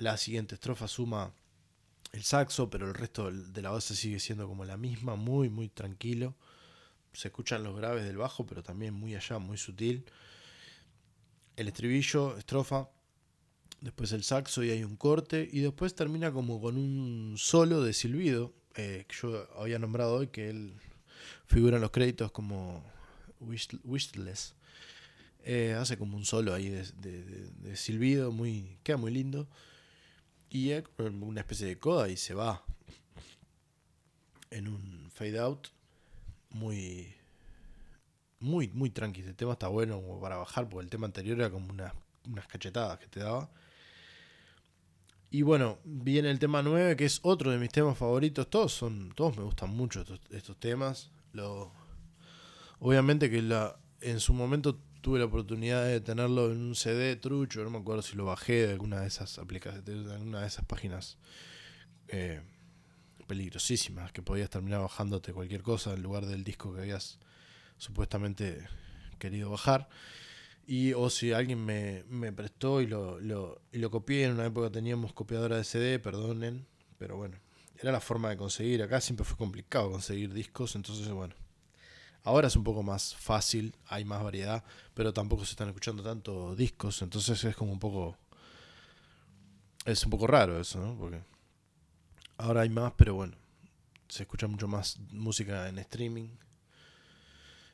[0.00, 1.32] La siguiente estrofa suma
[2.12, 5.68] el saxo, pero el resto de la base sigue siendo como la misma, muy, muy
[5.68, 6.34] tranquilo.
[7.12, 10.04] Se escuchan los graves del bajo, pero también muy allá, muy sutil
[11.60, 12.88] el estribillo, estrofa,
[13.82, 17.92] después el saxo y hay un corte, y después termina como con un solo de
[17.92, 20.72] silbido, eh, que yo había nombrado hoy, que él
[21.46, 22.82] figura en los créditos como
[23.40, 24.54] Wishless.
[25.44, 29.46] Eh, hace como un solo ahí de, silbido, muy, queda muy lindo.
[30.50, 32.64] Es una especie de coda y se va
[34.50, 35.68] en un fade out
[36.50, 37.14] muy
[38.40, 39.20] muy, muy tranqui.
[39.20, 43.06] El tema está bueno para bajar, porque el tema anterior era como unas cachetadas que
[43.06, 43.50] te daba.
[45.30, 48.50] Y bueno, viene el tema 9, que es otro de mis temas favoritos.
[48.50, 51.12] Todos son, todos me gustan mucho estos, temas.
[51.32, 51.70] Lo,
[52.80, 57.62] obviamente que la, en su momento tuve la oportunidad de tenerlo en un CD trucho,
[57.64, 60.64] no me acuerdo si lo bajé de alguna de esas aplicaciones, de alguna de esas
[60.64, 61.18] páginas
[62.08, 62.40] eh,
[63.26, 67.18] peligrosísimas, que podías terminar bajándote cualquier cosa en lugar del disco que habías
[67.78, 68.66] supuestamente
[69.18, 69.88] querido bajar.
[70.66, 74.70] Y o si alguien me, prestó y lo, lo, y lo copié, en una época
[74.70, 76.66] teníamos copiadora de CD, perdonen,
[76.98, 77.38] pero bueno,
[77.78, 78.82] era la forma de conseguir.
[78.82, 81.34] Acá siempre fue complicado conseguir discos, entonces bueno.
[82.24, 84.62] Ahora es un poco más fácil, hay más variedad,
[84.94, 88.16] pero tampoco se están escuchando tanto discos, entonces es como un poco...
[89.86, 90.96] Es un poco raro eso, ¿no?
[90.98, 91.22] Porque
[92.36, 93.34] ahora hay más, pero bueno,
[94.08, 96.28] se escucha mucho más música en streaming,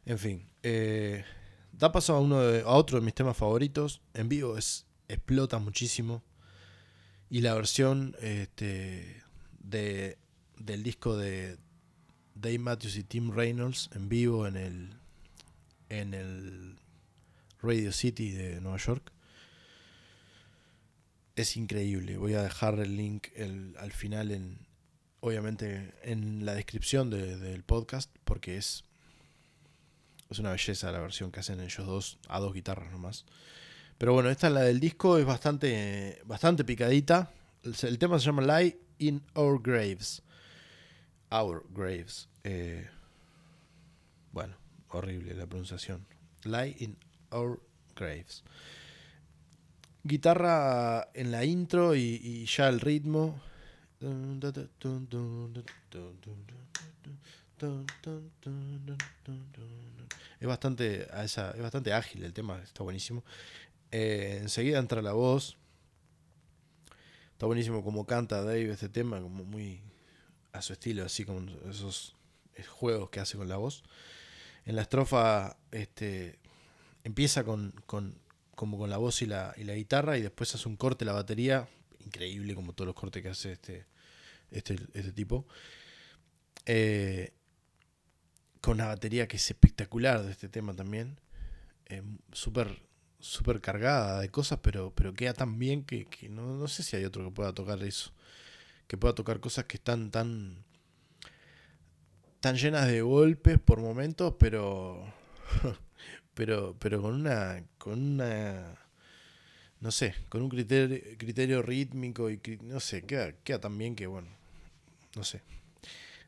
[0.06, 1.24] en fin, eh,
[1.72, 4.00] da paso a, uno a otro de mis temas favoritos.
[4.14, 6.22] En vivo es explota muchísimo.
[7.28, 9.22] Y la versión este,
[9.58, 10.16] de,
[10.58, 11.58] del disco de
[12.36, 14.94] Dave Matthews y Tim Reynolds en vivo en el,
[15.88, 16.78] en el
[17.60, 19.12] Radio City de Nueva York.
[21.34, 22.16] Es increíble.
[22.16, 23.28] Voy a dejar el link
[23.78, 24.58] al final en,
[25.20, 28.84] obviamente en la descripción del podcast porque es
[30.30, 33.24] es una belleza la versión que hacen ellos dos, a dos guitarras nomás.
[33.98, 37.32] Pero bueno, esta es la del disco, es bastante, bastante picadita.
[37.62, 40.22] El, tema se llama Lie in Our Graves.
[41.30, 42.28] Our Graves.
[42.44, 42.88] Eh,
[44.32, 44.56] bueno,
[44.88, 46.06] horrible la pronunciación.
[46.44, 46.96] Lie in
[47.30, 47.60] Our
[47.94, 48.44] Graves.
[50.04, 53.40] Guitarra en la intro y ya el ritmo.
[60.38, 63.24] Es bastante, es bastante ágil el tema, está buenísimo.
[63.90, 65.56] Eh, enseguida entra la voz.
[67.32, 69.80] Está buenísimo como canta Dave este tema, como muy
[70.56, 72.14] a su estilo, así como esos
[72.68, 73.82] juegos que hace con la voz.
[74.64, 76.38] En la estrofa este,
[77.04, 78.18] empieza con, con,
[78.54, 81.12] como con la voz y la, y la guitarra y después hace un corte la
[81.12, 81.68] batería,
[82.04, 83.86] increíble como todos los cortes que hace este,
[84.50, 85.46] este, este tipo.
[86.64, 87.32] Eh,
[88.60, 91.20] con una batería que es espectacular de este tema también.
[91.86, 92.02] Eh,
[92.32, 92.86] súper
[93.26, 97.04] super cargada de cosas, pero, pero queda tan bien que, no, no, sé si hay
[97.04, 98.12] otro que pueda tocar eso.
[98.86, 100.64] Que pueda tocar cosas que están tan,
[102.40, 105.12] tan llenas de golpes por momentos, pero,
[106.34, 108.76] pero, pero con una, con una,
[109.80, 114.06] no sé, con un criterio, criterio rítmico y no sé, queda, queda tan bien que
[114.06, 114.28] bueno,
[115.14, 115.42] no sé.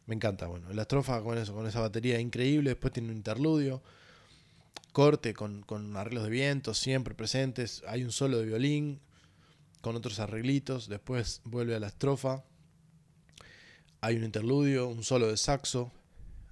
[0.09, 0.73] Me encanta, bueno.
[0.73, 2.71] La estrofa con eso, con esa batería increíble.
[2.71, 3.83] Después tiene un interludio.
[4.93, 5.63] Corte con,
[5.97, 7.85] arreglos de viento siempre presentes.
[7.87, 9.01] Hay un solo de violín
[9.81, 10.89] con otros arreglitos.
[10.89, 12.45] Después vuelve a la estrofa.
[14.01, 15.91] Hay un interludio, un solo de saxo,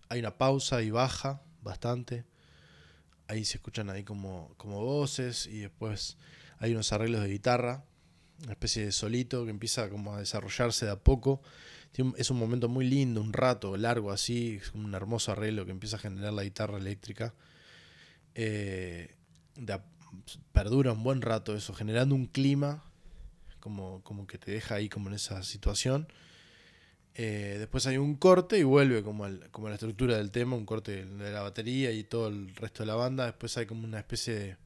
[0.09, 2.25] hay una pausa y baja bastante.
[3.29, 6.17] Ahí se escuchan ahí como, como voces y después
[6.59, 7.85] hay unos arreglos de guitarra,
[8.43, 11.41] una especie de solito que empieza como a desarrollarse de a poco.
[12.17, 15.97] Es un momento muy lindo, un rato largo así, es un hermoso arreglo que empieza
[15.97, 17.35] a generar la guitarra eléctrica.
[18.35, 19.15] Eh,
[20.53, 22.85] perdura un buen rato eso, generando un clima
[23.67, 26.07] como, como que te deja ahí como en esa situación.
[27.17, 30.65] Eh, después hay un corte y vuelve como, como a la estructura del tema, un
[30.65, 33.27] corte de la batería y todo el resto de la banda.
[33.27, 34.57] Después hay como una especie de,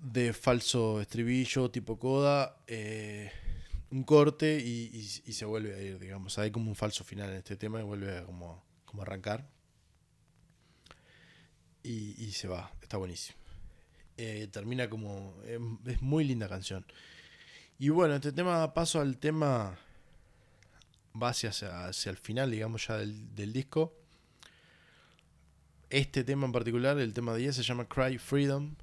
[0.00, 3.32] de falso estribillo tipo coda, eh,
[3.90, 6.38] un corte y, se vuelve a ir, digamos.
[6.38, 9.48] Hay como un falso final en este tema y vuelve a como, como arrancar.
[11.82, 13.38] Y, se va, está buenísimo.
[14.16, 15.34] Eh, termina como...
[15.86, 16.84] es muy linda canción.
[17.78, 19.76] Y bueno, este tema paso al tema
[21.20, 23.92] va hacia, hacia el final, digamos, ya del, disco.
[25.90, 28.74] Este tema en particular, el tema 10, se llama Cry Freedom.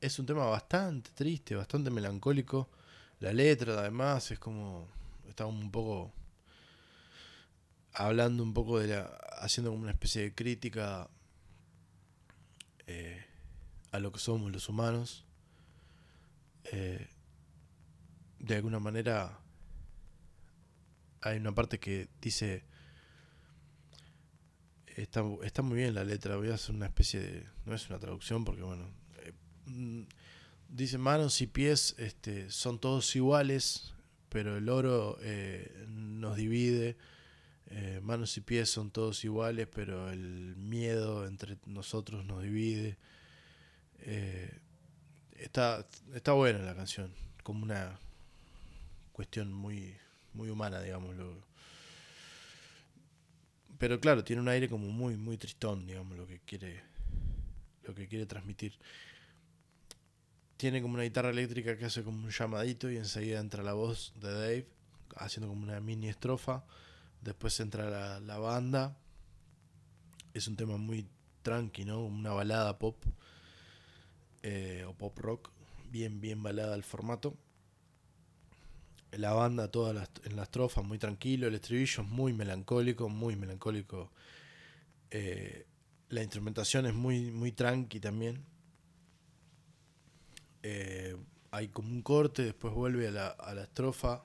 [0.00, 2.68] Es un tema bastante triste, bastante melancólico.
[3.20, 4.88] La letra, además, es como.
[5.28, 6.12] Está un poco.
[7.94, 9.02] Hablando un poco de la.
[9.40, 11.08] Haciendo como una especie de crítica.
[12.86, 13.24] Eh,
[13.90, 15.24] a lo que somos los humanos.
[16.72, 17.08] Eh,
[18.38, 19.40] de alguna manera
[21.22, 22.64] hay una parte que dice
[24.86, 27.98] está, está muy bien la letra voy a hacer una especie de no es una
[27.98, 28.86] traducción porque bueno
[29.22, 29.32] eh,
[29.66, 30.02] mm,
[30.68, 33.94] dice manos y pies este son todos iguales
[34.28, 36.96] pero el oro eh, nos divide
[38.02, 42.98] manos y pies son todos iguales pero el miedo entre nosotros nos divide
[44.00, 47.12] está está buena la canción
[47.48, 47.98] como una
[49.18, 49.96] cuestión muy,
[50.34, 51.42] muy humana, digámoslo.
[53.78, 56.82] Pero claro, tiene un aire como muy, muy tristón, digamos, lo que quiere,
[57.84, 58.78] lo que quiere transmitir.
[60.58, 64.12] Tiene como una guitarra eléctrica que hace como un llamadito y enseguida entra la voz
[64.16, 64.68] de Dave,
[65.16, 66.64] haciendo como una mini estrofa.
[67.22, 68.94] Después entra la, la banda.
[70.34, 71.08] Es un tema muy
[71.42, 72.04] tranqui, ¿no?
[72.04, 73.02] Una balada pop
[74.48, 75.50] eh, o pop rock,
[75.90, 77.36] bien, bien balada al formato
[79.12, 84.10] la banda toda en la estrofa muy tranquilo, el estribillo es muy melancólico, muy melancólico.
[85.10, 85.66] Eh,
[86.10, 88.44] la instrumentación es muy, muy tranqui también.
[90.62, 91.16] Eh,
[91.50, 94.22] hay como un corte, después vuelve a la, a la estrofa,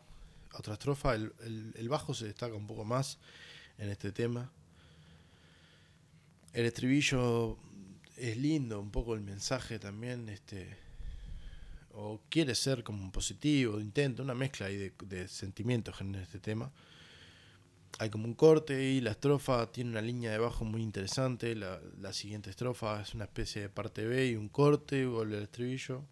[0.52, 1.34] a otra estrofa, el,
[1.76, 3.20] el, bajo se destaca un poco más
[3.78, 4.52] en este tema.
[6.52, 7.58] El estribillo
[8.18, 10.78] es lindo, un poco el mensaje también, este,
[11.94, 16.72] o quiere ser como positivo, intenta, una mezcla ahí de, sentimientos en este tema.
[18.00, 21.56] Hay como un corte y la estrofa tiene una línea de bajo muy interesante.
[21.56, 26.04] La, siguiente estrofa es una especie de parte B y un corte, vuelve al estribillo.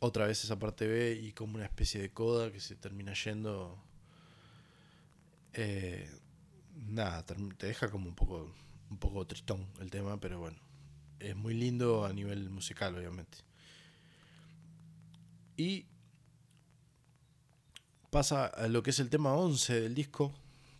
[0.00, 3.82] Otra vez esa parte B y como una especie de coda que se termina yendo.
[5.54, 6.10] Eh,
[6.88, 8.52] nada, te deja como un poco,
[8.92, 10.58] un poco tristón el tema, pero bueno.
[11.18, 13.38] Es muy lindo a nivel musical, obviamente.
[15.56, 15.86] Y
[18.10, 20.34] pasa a lo que es el tema 11 del disco,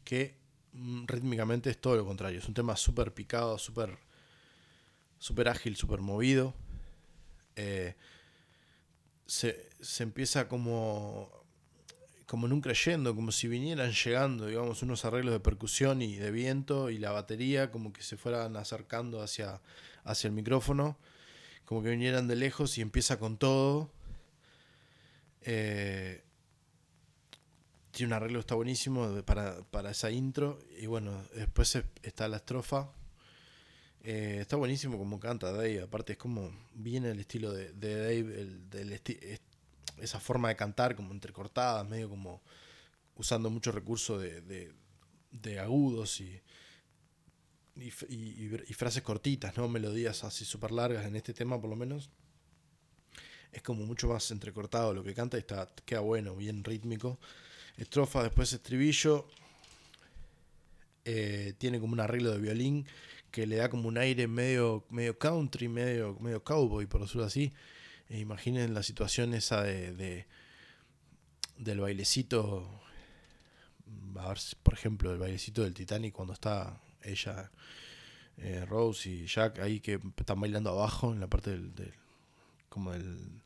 [0.05, 0.37] que
[0.73, 2.39] mm, rítmicamente es todo lo contrario.
[2.39, 3.99] Es un tema súper picado, súper
[5.19, 6.55] super ágil, súper movido.
[7.57, 7.95] Eh,
[9.27, 11.42] se, empieza como,
[12.27, 16.31] como en un creyendo, como si vinieran llegando, digamos, unos arreglos de percusión y de
[16.31, 19.61] viento y la batería como que se fueran acercando hacia,
[20.05, 20.99] hacia el micrófono,
[21.65, 23.91] como que vinieran de lejos y empieza con todo
[25.45, 26.23] eh,
[27.91, 30.59] tiene un arreglo está buenísimo para, esa intro.
[30.79, 32.91] Y bueno, después está la estrofa.
[34.03, 35.83] Eh, está buenísimo como canta Dave.
[35.83, 38.59] Aparte es como viene el estilo de, Dave,
[40.03, 42.43] esa forma de cantar como entrecortada, medio como
[43.17, 44.73] usando mucho recurso de,
[45.61, 46.43] agudos y,
[47.77, 49.69] y, frases cortitas, ¿no?
[49.69, 52.11] Melodías así súper largas en este tema por lo menos
[53.53, 57.19] es como mucho más entrecortado lo que canta y está, queda bueno, bien rítmico.
[57.77, 59.29] Estrofa, después estribillo.
[61.05, 62.87] Eh, tiene como un arreglo de violín
[63.31, 67.53] que le da como un aire medio, medio country, medio, medio cowboy, por decirlo así.
[68.13, 70.27] E imaginen la situación esa de,
[71.57, 72.69] del bailecito.
[74.17, 77.51] A ver, por ejemplo, el bailecito del Titanic cuando está ella,
[78.37, 81.95] eh, Rose y Jack ahí que están bailando abajo en la parte del
[82.69, 83.43] como del,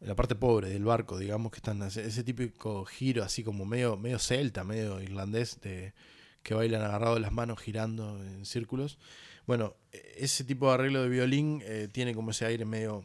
[0.00, 3.96] en la parte pobre del barco, digamos, que están ese típico giro así como medio,
[3.96, 5.94] medio celta, medio irlandés, de
[6.42, 8.98] que bailan agarrados de las manos girando en círculos.
[9.46, 13.04] Bueno, ese tipo de arreglo de violín eh, tiene como ese aire medio,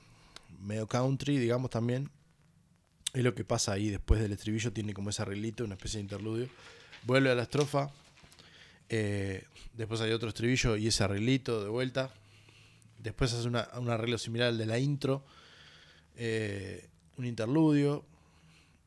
[0.59, 2.09] medio country, digamos también.
[3.13, 6.03] Es lo que pasa ahí después del estribillo, tiene como ese arreglito, una especie de
[6.03, 6.49] interludio.
[7.03, 7.91] Vuelve a la estrofa,
[8.89, 12.11] eh, después hay otro estribillo y ese arreglito de vuelta.
[12.99, 15.23] Después hace un arreglo similar al de la intro
[16.15, 18.05] eh, un interludio,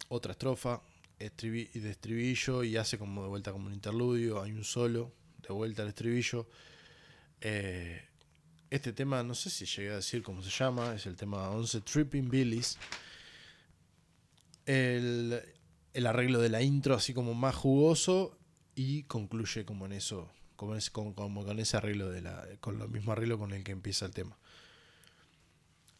[0.08, 0.80] otra estrofa,
[1.18, 5.12] y de estribillo y hace como de vuelta como un interludio, hay un solo,
[5.46, 6.46] de vuelta al estribillo.
[7.40, 8.02] Eh,
[8.70, 11.80] este tema, no sé si llegué a decir cómo se llama, es el tema 11,
[11.82, 12.78] Tripping Billies.
[14.64, 15.40] El,
[15.92, 18.36] el, arreglo de la intro así como más jugoso
[18.74, 22.88] y concluye como en eso, como, es, como, con ese arreglo de la, con el
[22.88, 24.36] mismo arreglo con el que empieza el tema.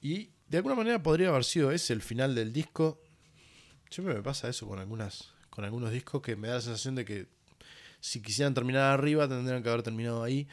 [0.00, 3.00] Y de alguna manera podría haber sido ese el final del disco.
[3.88, 7.06] Siempre me pasa eso con algunas con algunos discos que me da la sensación de
[7.06, 7.28] que
[8.00, 10.46] si quisieran terminar arriba tendrían que haber terminado ahí,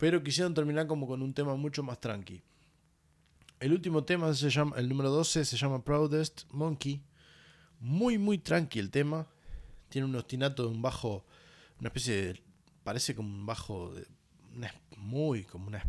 [0.00, 2.42] pero quisieron terminar como con un tema mucho más tranqui.
[3.60, 7.02] El último tema se llama el número 12 se llama Proudest Monkey.
[7.80, 9.26] Muy muy tranqui el tema.
[9.90, 11.26] Tiene un ostinato de un bajo
[11.78, 12.42] una especie de
[12.82, 14.06] parece como un bajo de,
[14.96, 15.84] muy como una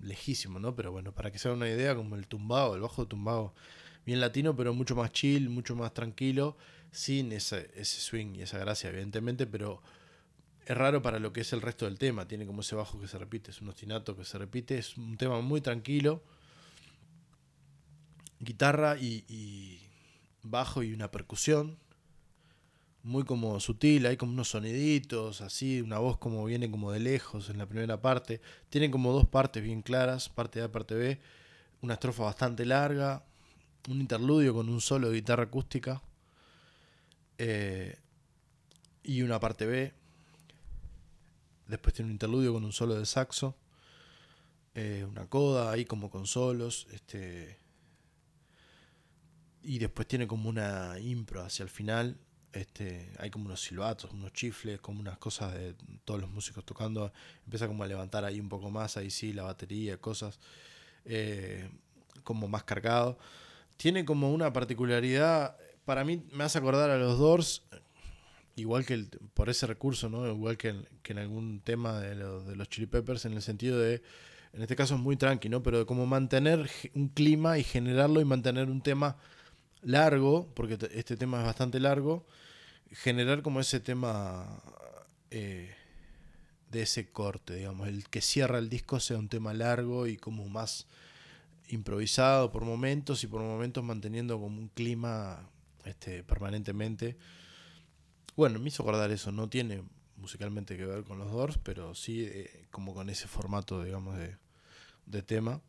[0.00, 0.74] lejísimo, ¿no?
[0.74, 3.54] Pero bueno, para que se haga una idea, como el tumbado, el bajo tumbado,
[4.04, 6.56] bien latino, pero mucho más chill, mucho más tranquilo,
[6.90, 9.80] sin ese, ese swing y esa gracia, evidentemente, pero
[10.66, 12.26] es raro para lo que es el resto del tema.
[12.28, 15.16] Tiene como ese bajo que se repite, es un ostinato que se repite, es un
[15.16, 16.22] tema muy tranquilo.
[18.40, 19.80] Guitarra y
[20.42, 21.78] bajo y una percusión
[23.02, 27.50] muy como sutil, hay como unos soniditos, así, una voz como viene como de lejos
[27.50, 28.40] en la primera parte.
[28.68, 31.20] Tiene como dos partes bien claras, parte A, parte B,
[31.80, 33.24] una estrofa bastante larga,
[33.88, 36.00] un interludio con un solo de guitarra acústica
[37.38, 37.98] eh,
[39.02, 39.92] y una parte B.
[41.66, 43.56] Después tiene un interludio con un solo de saxo,
[44.74, 47.58] eh, una coda ahí como con solos, este
[49.64, 52.18] y después tiene como una impro hacia el final
[52.52, 57.12] este, hay como unos silbatos, unos chifles, como unas cosas de todos los músicos tocando.
[57.44, 60.38] Empieza como a levantar ahí un poco más, ahí sí, la batería, cosas
[61.04, 61.70] eh,
[62.24, 63.18] como más cargado.
[63.76, 67.62] Tiene como una particularidad, para mí me hace acordar a los Doors,
[68.56, 70.26] igual que por ese recurso, ¿no?
[70.26, 70.74] igual que,
[71.04, 74.02] en algún tema de, de los Chili Peppers, en el sentido de,
[74.52, 75.62] en este caso es muy tranqui, ¿no?
[75.62, 79.16] pero de como mantener un clima y generarlo y mantener un tema
[79.82, 82.26] largo, porque este tema es bastante largo,
[82.90, 84.62] generar como ese tema
[85.30, 85.74] eh,
[86.70, 90.48] de ese corte, digamos, el que cierra el disco sea un tema largo y como
[90.48, 90.86] más
[91.68, 95.48] improvisado por momentos y por momentos manteniendo como un clima
[95.84, 97.16] este, permanentemente.
[98.36, 99.82] Bueno, me hizo acordar eso, no tiene
[100.16, 104.36] musicalmente que ver con los Doors, pero sí eh, como con ese formato, digamos, de,
[105.06, 105.60] de tema.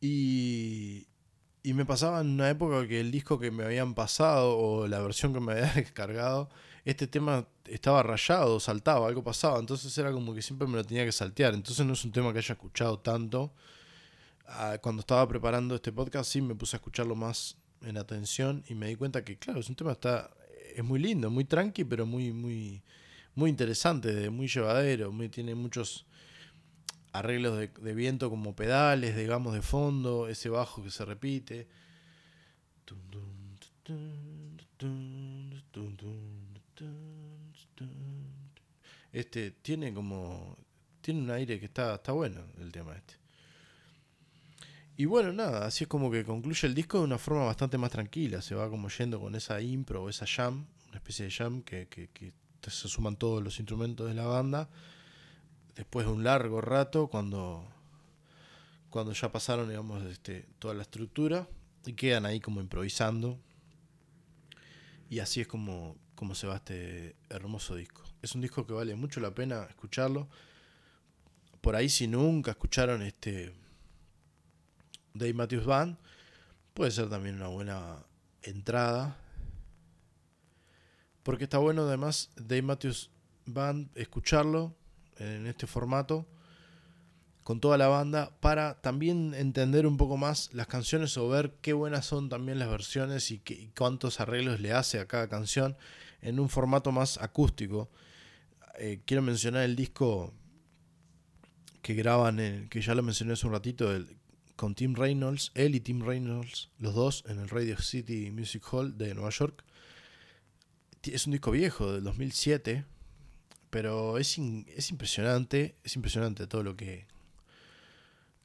[0.00, 1.08] Y,
[1.62, 5.00] y me pasaba en una época que el disco que me habían pasado o la
[5.00, 6.50] versión que me había descargado,
[6.84, 9.58] este tema estaba rayado, saltaba, algo pasaba.
[9.58, 11.54] Entonces era como que siempre me lo tenía que saltear.
[11.54, 13.54] Entonces no es un tema que haya escuchado tanto.
[14.46, 18.74] Ah, cuando estaba preparando este podcast sí me puse a escucharlo más en atención y
[18.74, 20.30] me di cuenta que claro, es un tema está
[20.74, 22.82] es muy lindo, muy tranqui, pero muy muy
[23.34, 26.06] muy interesante, muy llevadero, muy, tiene muchos
[27.12, 31.68] arreglos de, viento como pedales, digamos, de fondo, ese bajo que se repite.
[39.12, 40.56] Este tiene como.
[41.00, 43.14] Tiene un aire que está, está bueno el tema este.
[44.96, 47.90] Y bueno, nada, así es como que concluye el disco de una forma bastante más
[47.90, 48.40] tranquila.
[48.42, 51.88] Se va como yendo con esa impro o esa jam, una especie de jam que,
[52.62, 54.70] se suman todos los instrumentos de la banda
[55.74, 57.66] después de un largo rato, cuando,
[58.88, 61.48] cuando ya pasaron, digamos, este, toda la estructura,
[61.84, 63.38] y quedan ahí como improvisando.
[65.10, 68.02] Y así es como, como se va este hermoso disco.
[68.22, 70.28] Es un disco que vale mucho la pena escucharlo.
[71.60, 73.52] Por ahí si nunca escucharon este
[75.14, 75.96] Dave Matthews Band,
[76.74, 78.04] puede ser también una buena
[78.42, 79.16] entrada.
[81.22, 83.10] Porque está bueno además Dave Matthews
[83.46, 84.74] Band escucharlo
[85.16, 86.26] en este formato
[87.44, 91.74] con toda la banda para también entender un poco más las canciones o ver qué
[91.74, 95.76] buenas son también las versiones y, qué, cuántos arreglos le hace a cada canción
[96.22, 97.90] en un formato más acústico.
[98.78, 100.32] Eh, quiero mencionar el disco
[101.82, 103.92] que graban, que ya lo mencioné hace un ratito,
[104.64, 108.96] con Tim Reynolds, él y Tim Reynolds, los dos en el Radio City Music Hall
[108.96, 109.62] de Nueva York.
[111.02, 112.86] Es un disco viejo, del 2007,
[113.68, 117.06] pero es, es impresionante, es impresionante todo lo que...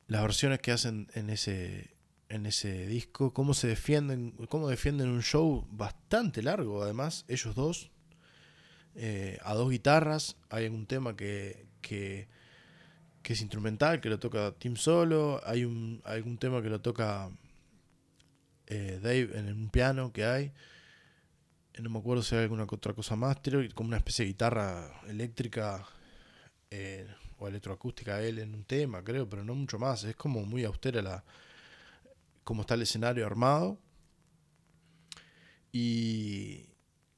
[0.07, 1.95] Las versiones que hacen en ese,
[2.27, 7.91] en ese disco, cómo se defienden, cómo defienden un show bastante largo, además, ellos dos,
[8.93, 12.27] eh, a dos guitarras, hay un tema que, que
[13.21, 15.41] que es instrumental, que lo toca Tim solo.
[15.45, 17.29] Hay un, algún tema que lo toca
[18.67, 20.51] eh, Dave en un piano que hay.
[21.73, 23.37] Eh, no me acuerdo si hay alguna otra cosa más.
[23.41, 25.85] Creo como una especie de guitarra eléctrica
[26.71, 27.07] eh,
[27.37, 30.03] o electroacústica él en un tema, creo, pero no mucho más.
[30.03, 31.23] Es como muy austera la
[32.43, 33.77] como está el escenario armado.
[35.71, 36.65] Y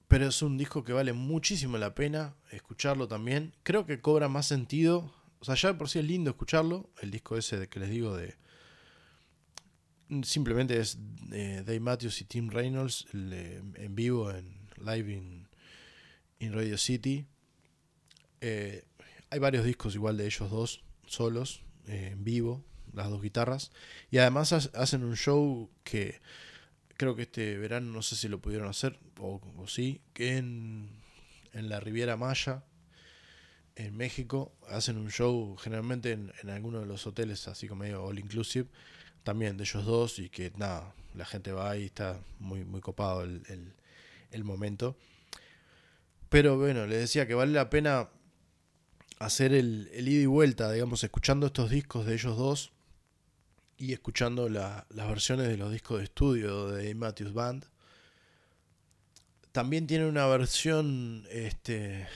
[0.07, 3.53] pero es un disco que vale muchísimo la pena escucharlo también.
[3.63, 5.09] Creo que cobra más sentido
[5.41, 6.91] o sea, ya por sí es lindo escucharlo.
[7.01, 8.35] El disco ese de que les digo de.
[10.23, 10.99] Simplemente es
[11.31, 15.47] eh, Dave Matthews y Tim Reynolds en vivo en live in,
[16.53, 17.25] Radio City.
[18.41, 18.83] Eh,
[19.31, 22.63] hay varios discos igual de ellos dos solos eh, en vivo,
[22.93, 23.71] las dos guitarras.
[24.11, 26.21] Y además hacen un show que
[26.97, 30.89] creo que este verano no sé si lo pudieron hacer o, o sí, que en,
[31.53, 32.63] en la Riviera Maya
[33.85, 38.03] en México hacen un show generalmente en, en alguno de los hoteles, así como medio
[38.03, 38.67] all inclusive,
[39.23, 43.23] también de ellos dos, y que nada, la gente va y está muy, muy copado
[43.23, 43.73] el,
[44.31, 44.95] el, momento.
[46.29, 48.09] Pero bueno, les decía que vale la pena
[49.19, 52.71] hacer el, el, ida y vuelta, digamos, escuchando estos discos de ellos dos
[53.77, 57.65] y escuchando las versiones de los discos de estudio de Matthews Band.
[59.51, 62.07] También tiene una versión este,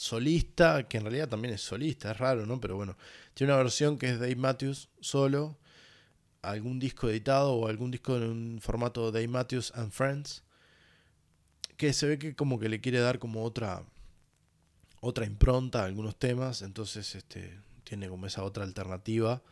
[0.00, 2.58] solista, que en realidad también es solista, es raro, ¿no?
[2.58, 2.96] Pero bueno,
[3.34, 5.58] tiene una versión que es Dave Matthews solo,
[6.40, 10.42] algún disco editado o algún disco en un formato Dave Matthews and Friends,
[11.76, 13.84] que se ve que como que le quiere dar como otra
[15.02, 19.42] otra impronta a algunos temas, entonces este tiene como esa otra alternativa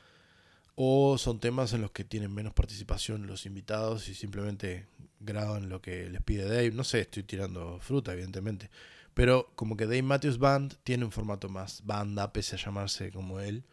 [0.76, 4.86] o son temas en los que tienen menos participación los invitados y simplemente
[5.20, 8.70] graban lo que les pide Dave, no sé, estoy tirando fruta evidentemente.
[9.18, 13.40] Pero como que Dave Matthews Band tiene un formato más banda, pese a llamarse como
[13.40, 13.64] él.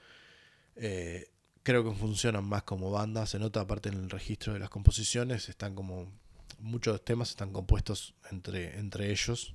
[0.75, 1.29] Eh,
[1.61, 3.27] creo que funcionan más como banda.
[3.27, 5.47] Se nota aparte en el registro de las composiciones.
[5.47, 6.11] Están como.
[6.57, 9.53] Muchos temas están compuestos entre, entre ellos.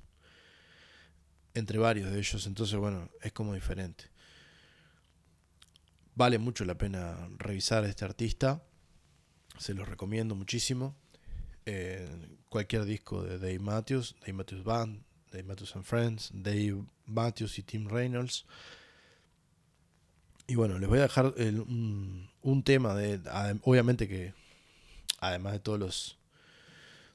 [1.55, 2.47] Entre varios de ellos.
[2.47, 4.05] Entonces, bueno, es como diferente.
[6.15, 8.63] Vale mucho la pena revisar a este artista.
[9.57, 10.95] Se los recomiendo muchísimo.
[11.65, 17.57] Eh, cualquier disco de Dave Matthews, Dave Matthews Band, Dave Matthews and Friends, Dave Matthews
[17.57, 18.45] y Tim Reynolds.
[20.47, 23.21] Y bueno, les voy a dejar un, tema de,
[23.63, 24.33] obviamente que,
[25.19, 26.19] además de todos los,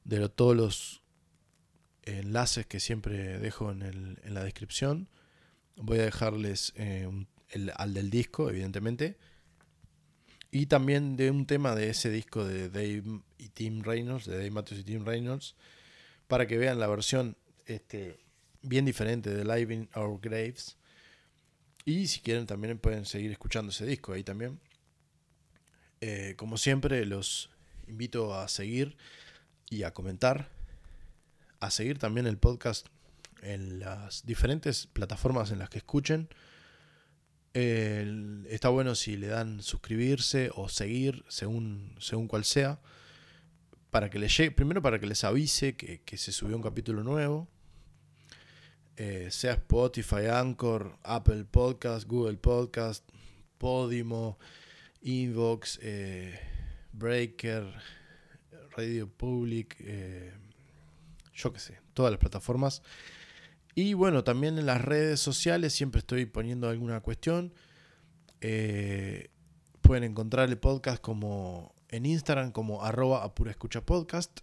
[0.05, 1.03] de todos los
[2.05, 5.09] enlaces que siempre dejo en, el, en la descripción,
[5.77, 7.11] voy a dejarles eh,
[7.51, 9.19] el, al del disco, evidentemente.
[10.51, 14.51] Y también de un tema de ese disco de Dave y Tim Reynolds, de Dave
[14.51, 15.57] Matthews y Tim Reynolds,
[16.29, 17.37] para que vean la versión
[17.67, 18.19] este,
[18.62, 20.77] bien diferente de Live in Our Graves.
[21.85, 24.61] Y si quieren también pueden seguir escuchando ese disco ahí también.
[26.01, 27.51] Eh, como siempre los
[27.87, 28.97] invito a seguir
[29.71, 30.51] y a comentar.
[31.61, 32.89] A seguir también el podcast
[33.43, 36.29] en las diferentes plataformas en las que escuchen.
[37.55, 42.81] está bueno si le dan suscribirse o seguir según, según cual sea.
[43.91, 47.03] Para que les llegue, primero para que les avise que, que se subió un capítulo
[47.03, 47.49] nuevo
[48.97, 53.07] eh, sea Spotify, Anchor, Apple Podcast, Google Podcast,
[53.59, 54.38] Podimo,
[55.03, 56.38] Inbox, eh,
[56.92, 57.74] Breaker,
[58.74, 60.32] Radio Public, eh,
[61.34, 62.82] yo qué sé, todas las plataformas.
[63.74, 67.53] Y bueno, también en las redes sociales siempre estoy poniendo alguna cuestión.
[69.82, 74.40] pueden encontrar el podcast como en Instagram como arroba escucha podcast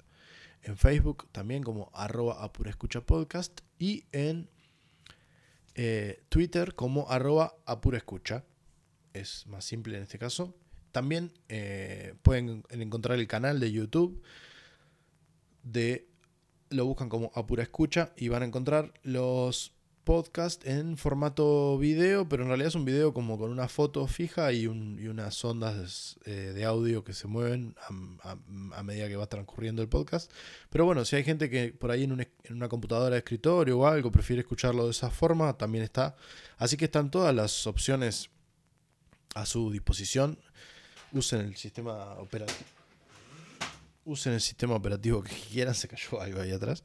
[0.63, 4.49] en Facebook también como arroba apura escucha podcast y en
[5.75, 8.43] eh, Twitter como arroba apura escucha.
[9.13, 10.55] Es más simple en este caso.
[10.91, 14.21] También eh, pueden encontrar el canal de YouTube
[15.63, 16.07] de
[16.69, 19.72] lo buscan como apura escucha y van a encontrar los
[20.03, 24.51] podcast en formato video, pero en realidad es un video como con una foto fija
[24.51, 27.75] y, unas ondas eh, de audio que se mueven
[28.21, 30.31] a, medida que va transcurriendo el podcast.
[30.69, 33.87] Pero bueno, si hay gente que por ahí en, en, una computadora de escritorio o
[33.87, 36.15] algo prefiere escucharlo de esa forma, también está.
[36.57, 38.29] Así que están todas las opciones
[39.35, 40.39] a su disposición.
[41.11, 42.69] usen el sistema operativo.
[44.05, 46.83] Usen el sistema operativo que quieran, se cayó algo ahí atrás.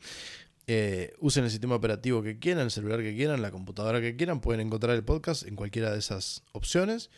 [0.70, 4.42] Eh, usen el sistema operativo que quieran, el celular que quieran, la computadora que quieran.
[4.42, 7.10] Pueden encontrar el podcast en cualquiera de esas opciones.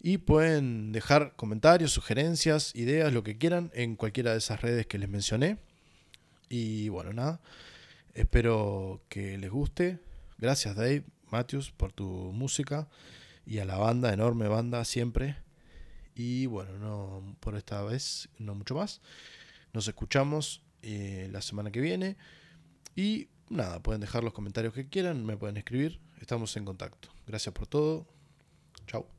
[0.00, 4.98] Y pueden dejar comentarios, sugerencias, ideas, lo que quieran en cualquiera de esas redes que
[4.98, 5.58] les mencioné.
[6.48, 7.40] Y bueno, nada.
[8.14, 9.98] Espero que les guste.
[10.38, 12.86] Gracias Dave, Matthews, por tu música.
[13.44, 15.36] Y a la banda, enorme banda siempre.
[16.14, 19.00] Y bueno, no por esta vez, no mucho más.
[19.72, 22.16] Nos escuchamos eh, la semana que viene.
[22.96, 26.00] Y nada, pueden dejar los comentarios que quieran, me pueden escribir.
[26.20, 27.10] Estamos en contacto.
[27.26, 28.06] Gracias por todo.
[28.86, 29.15] Chao.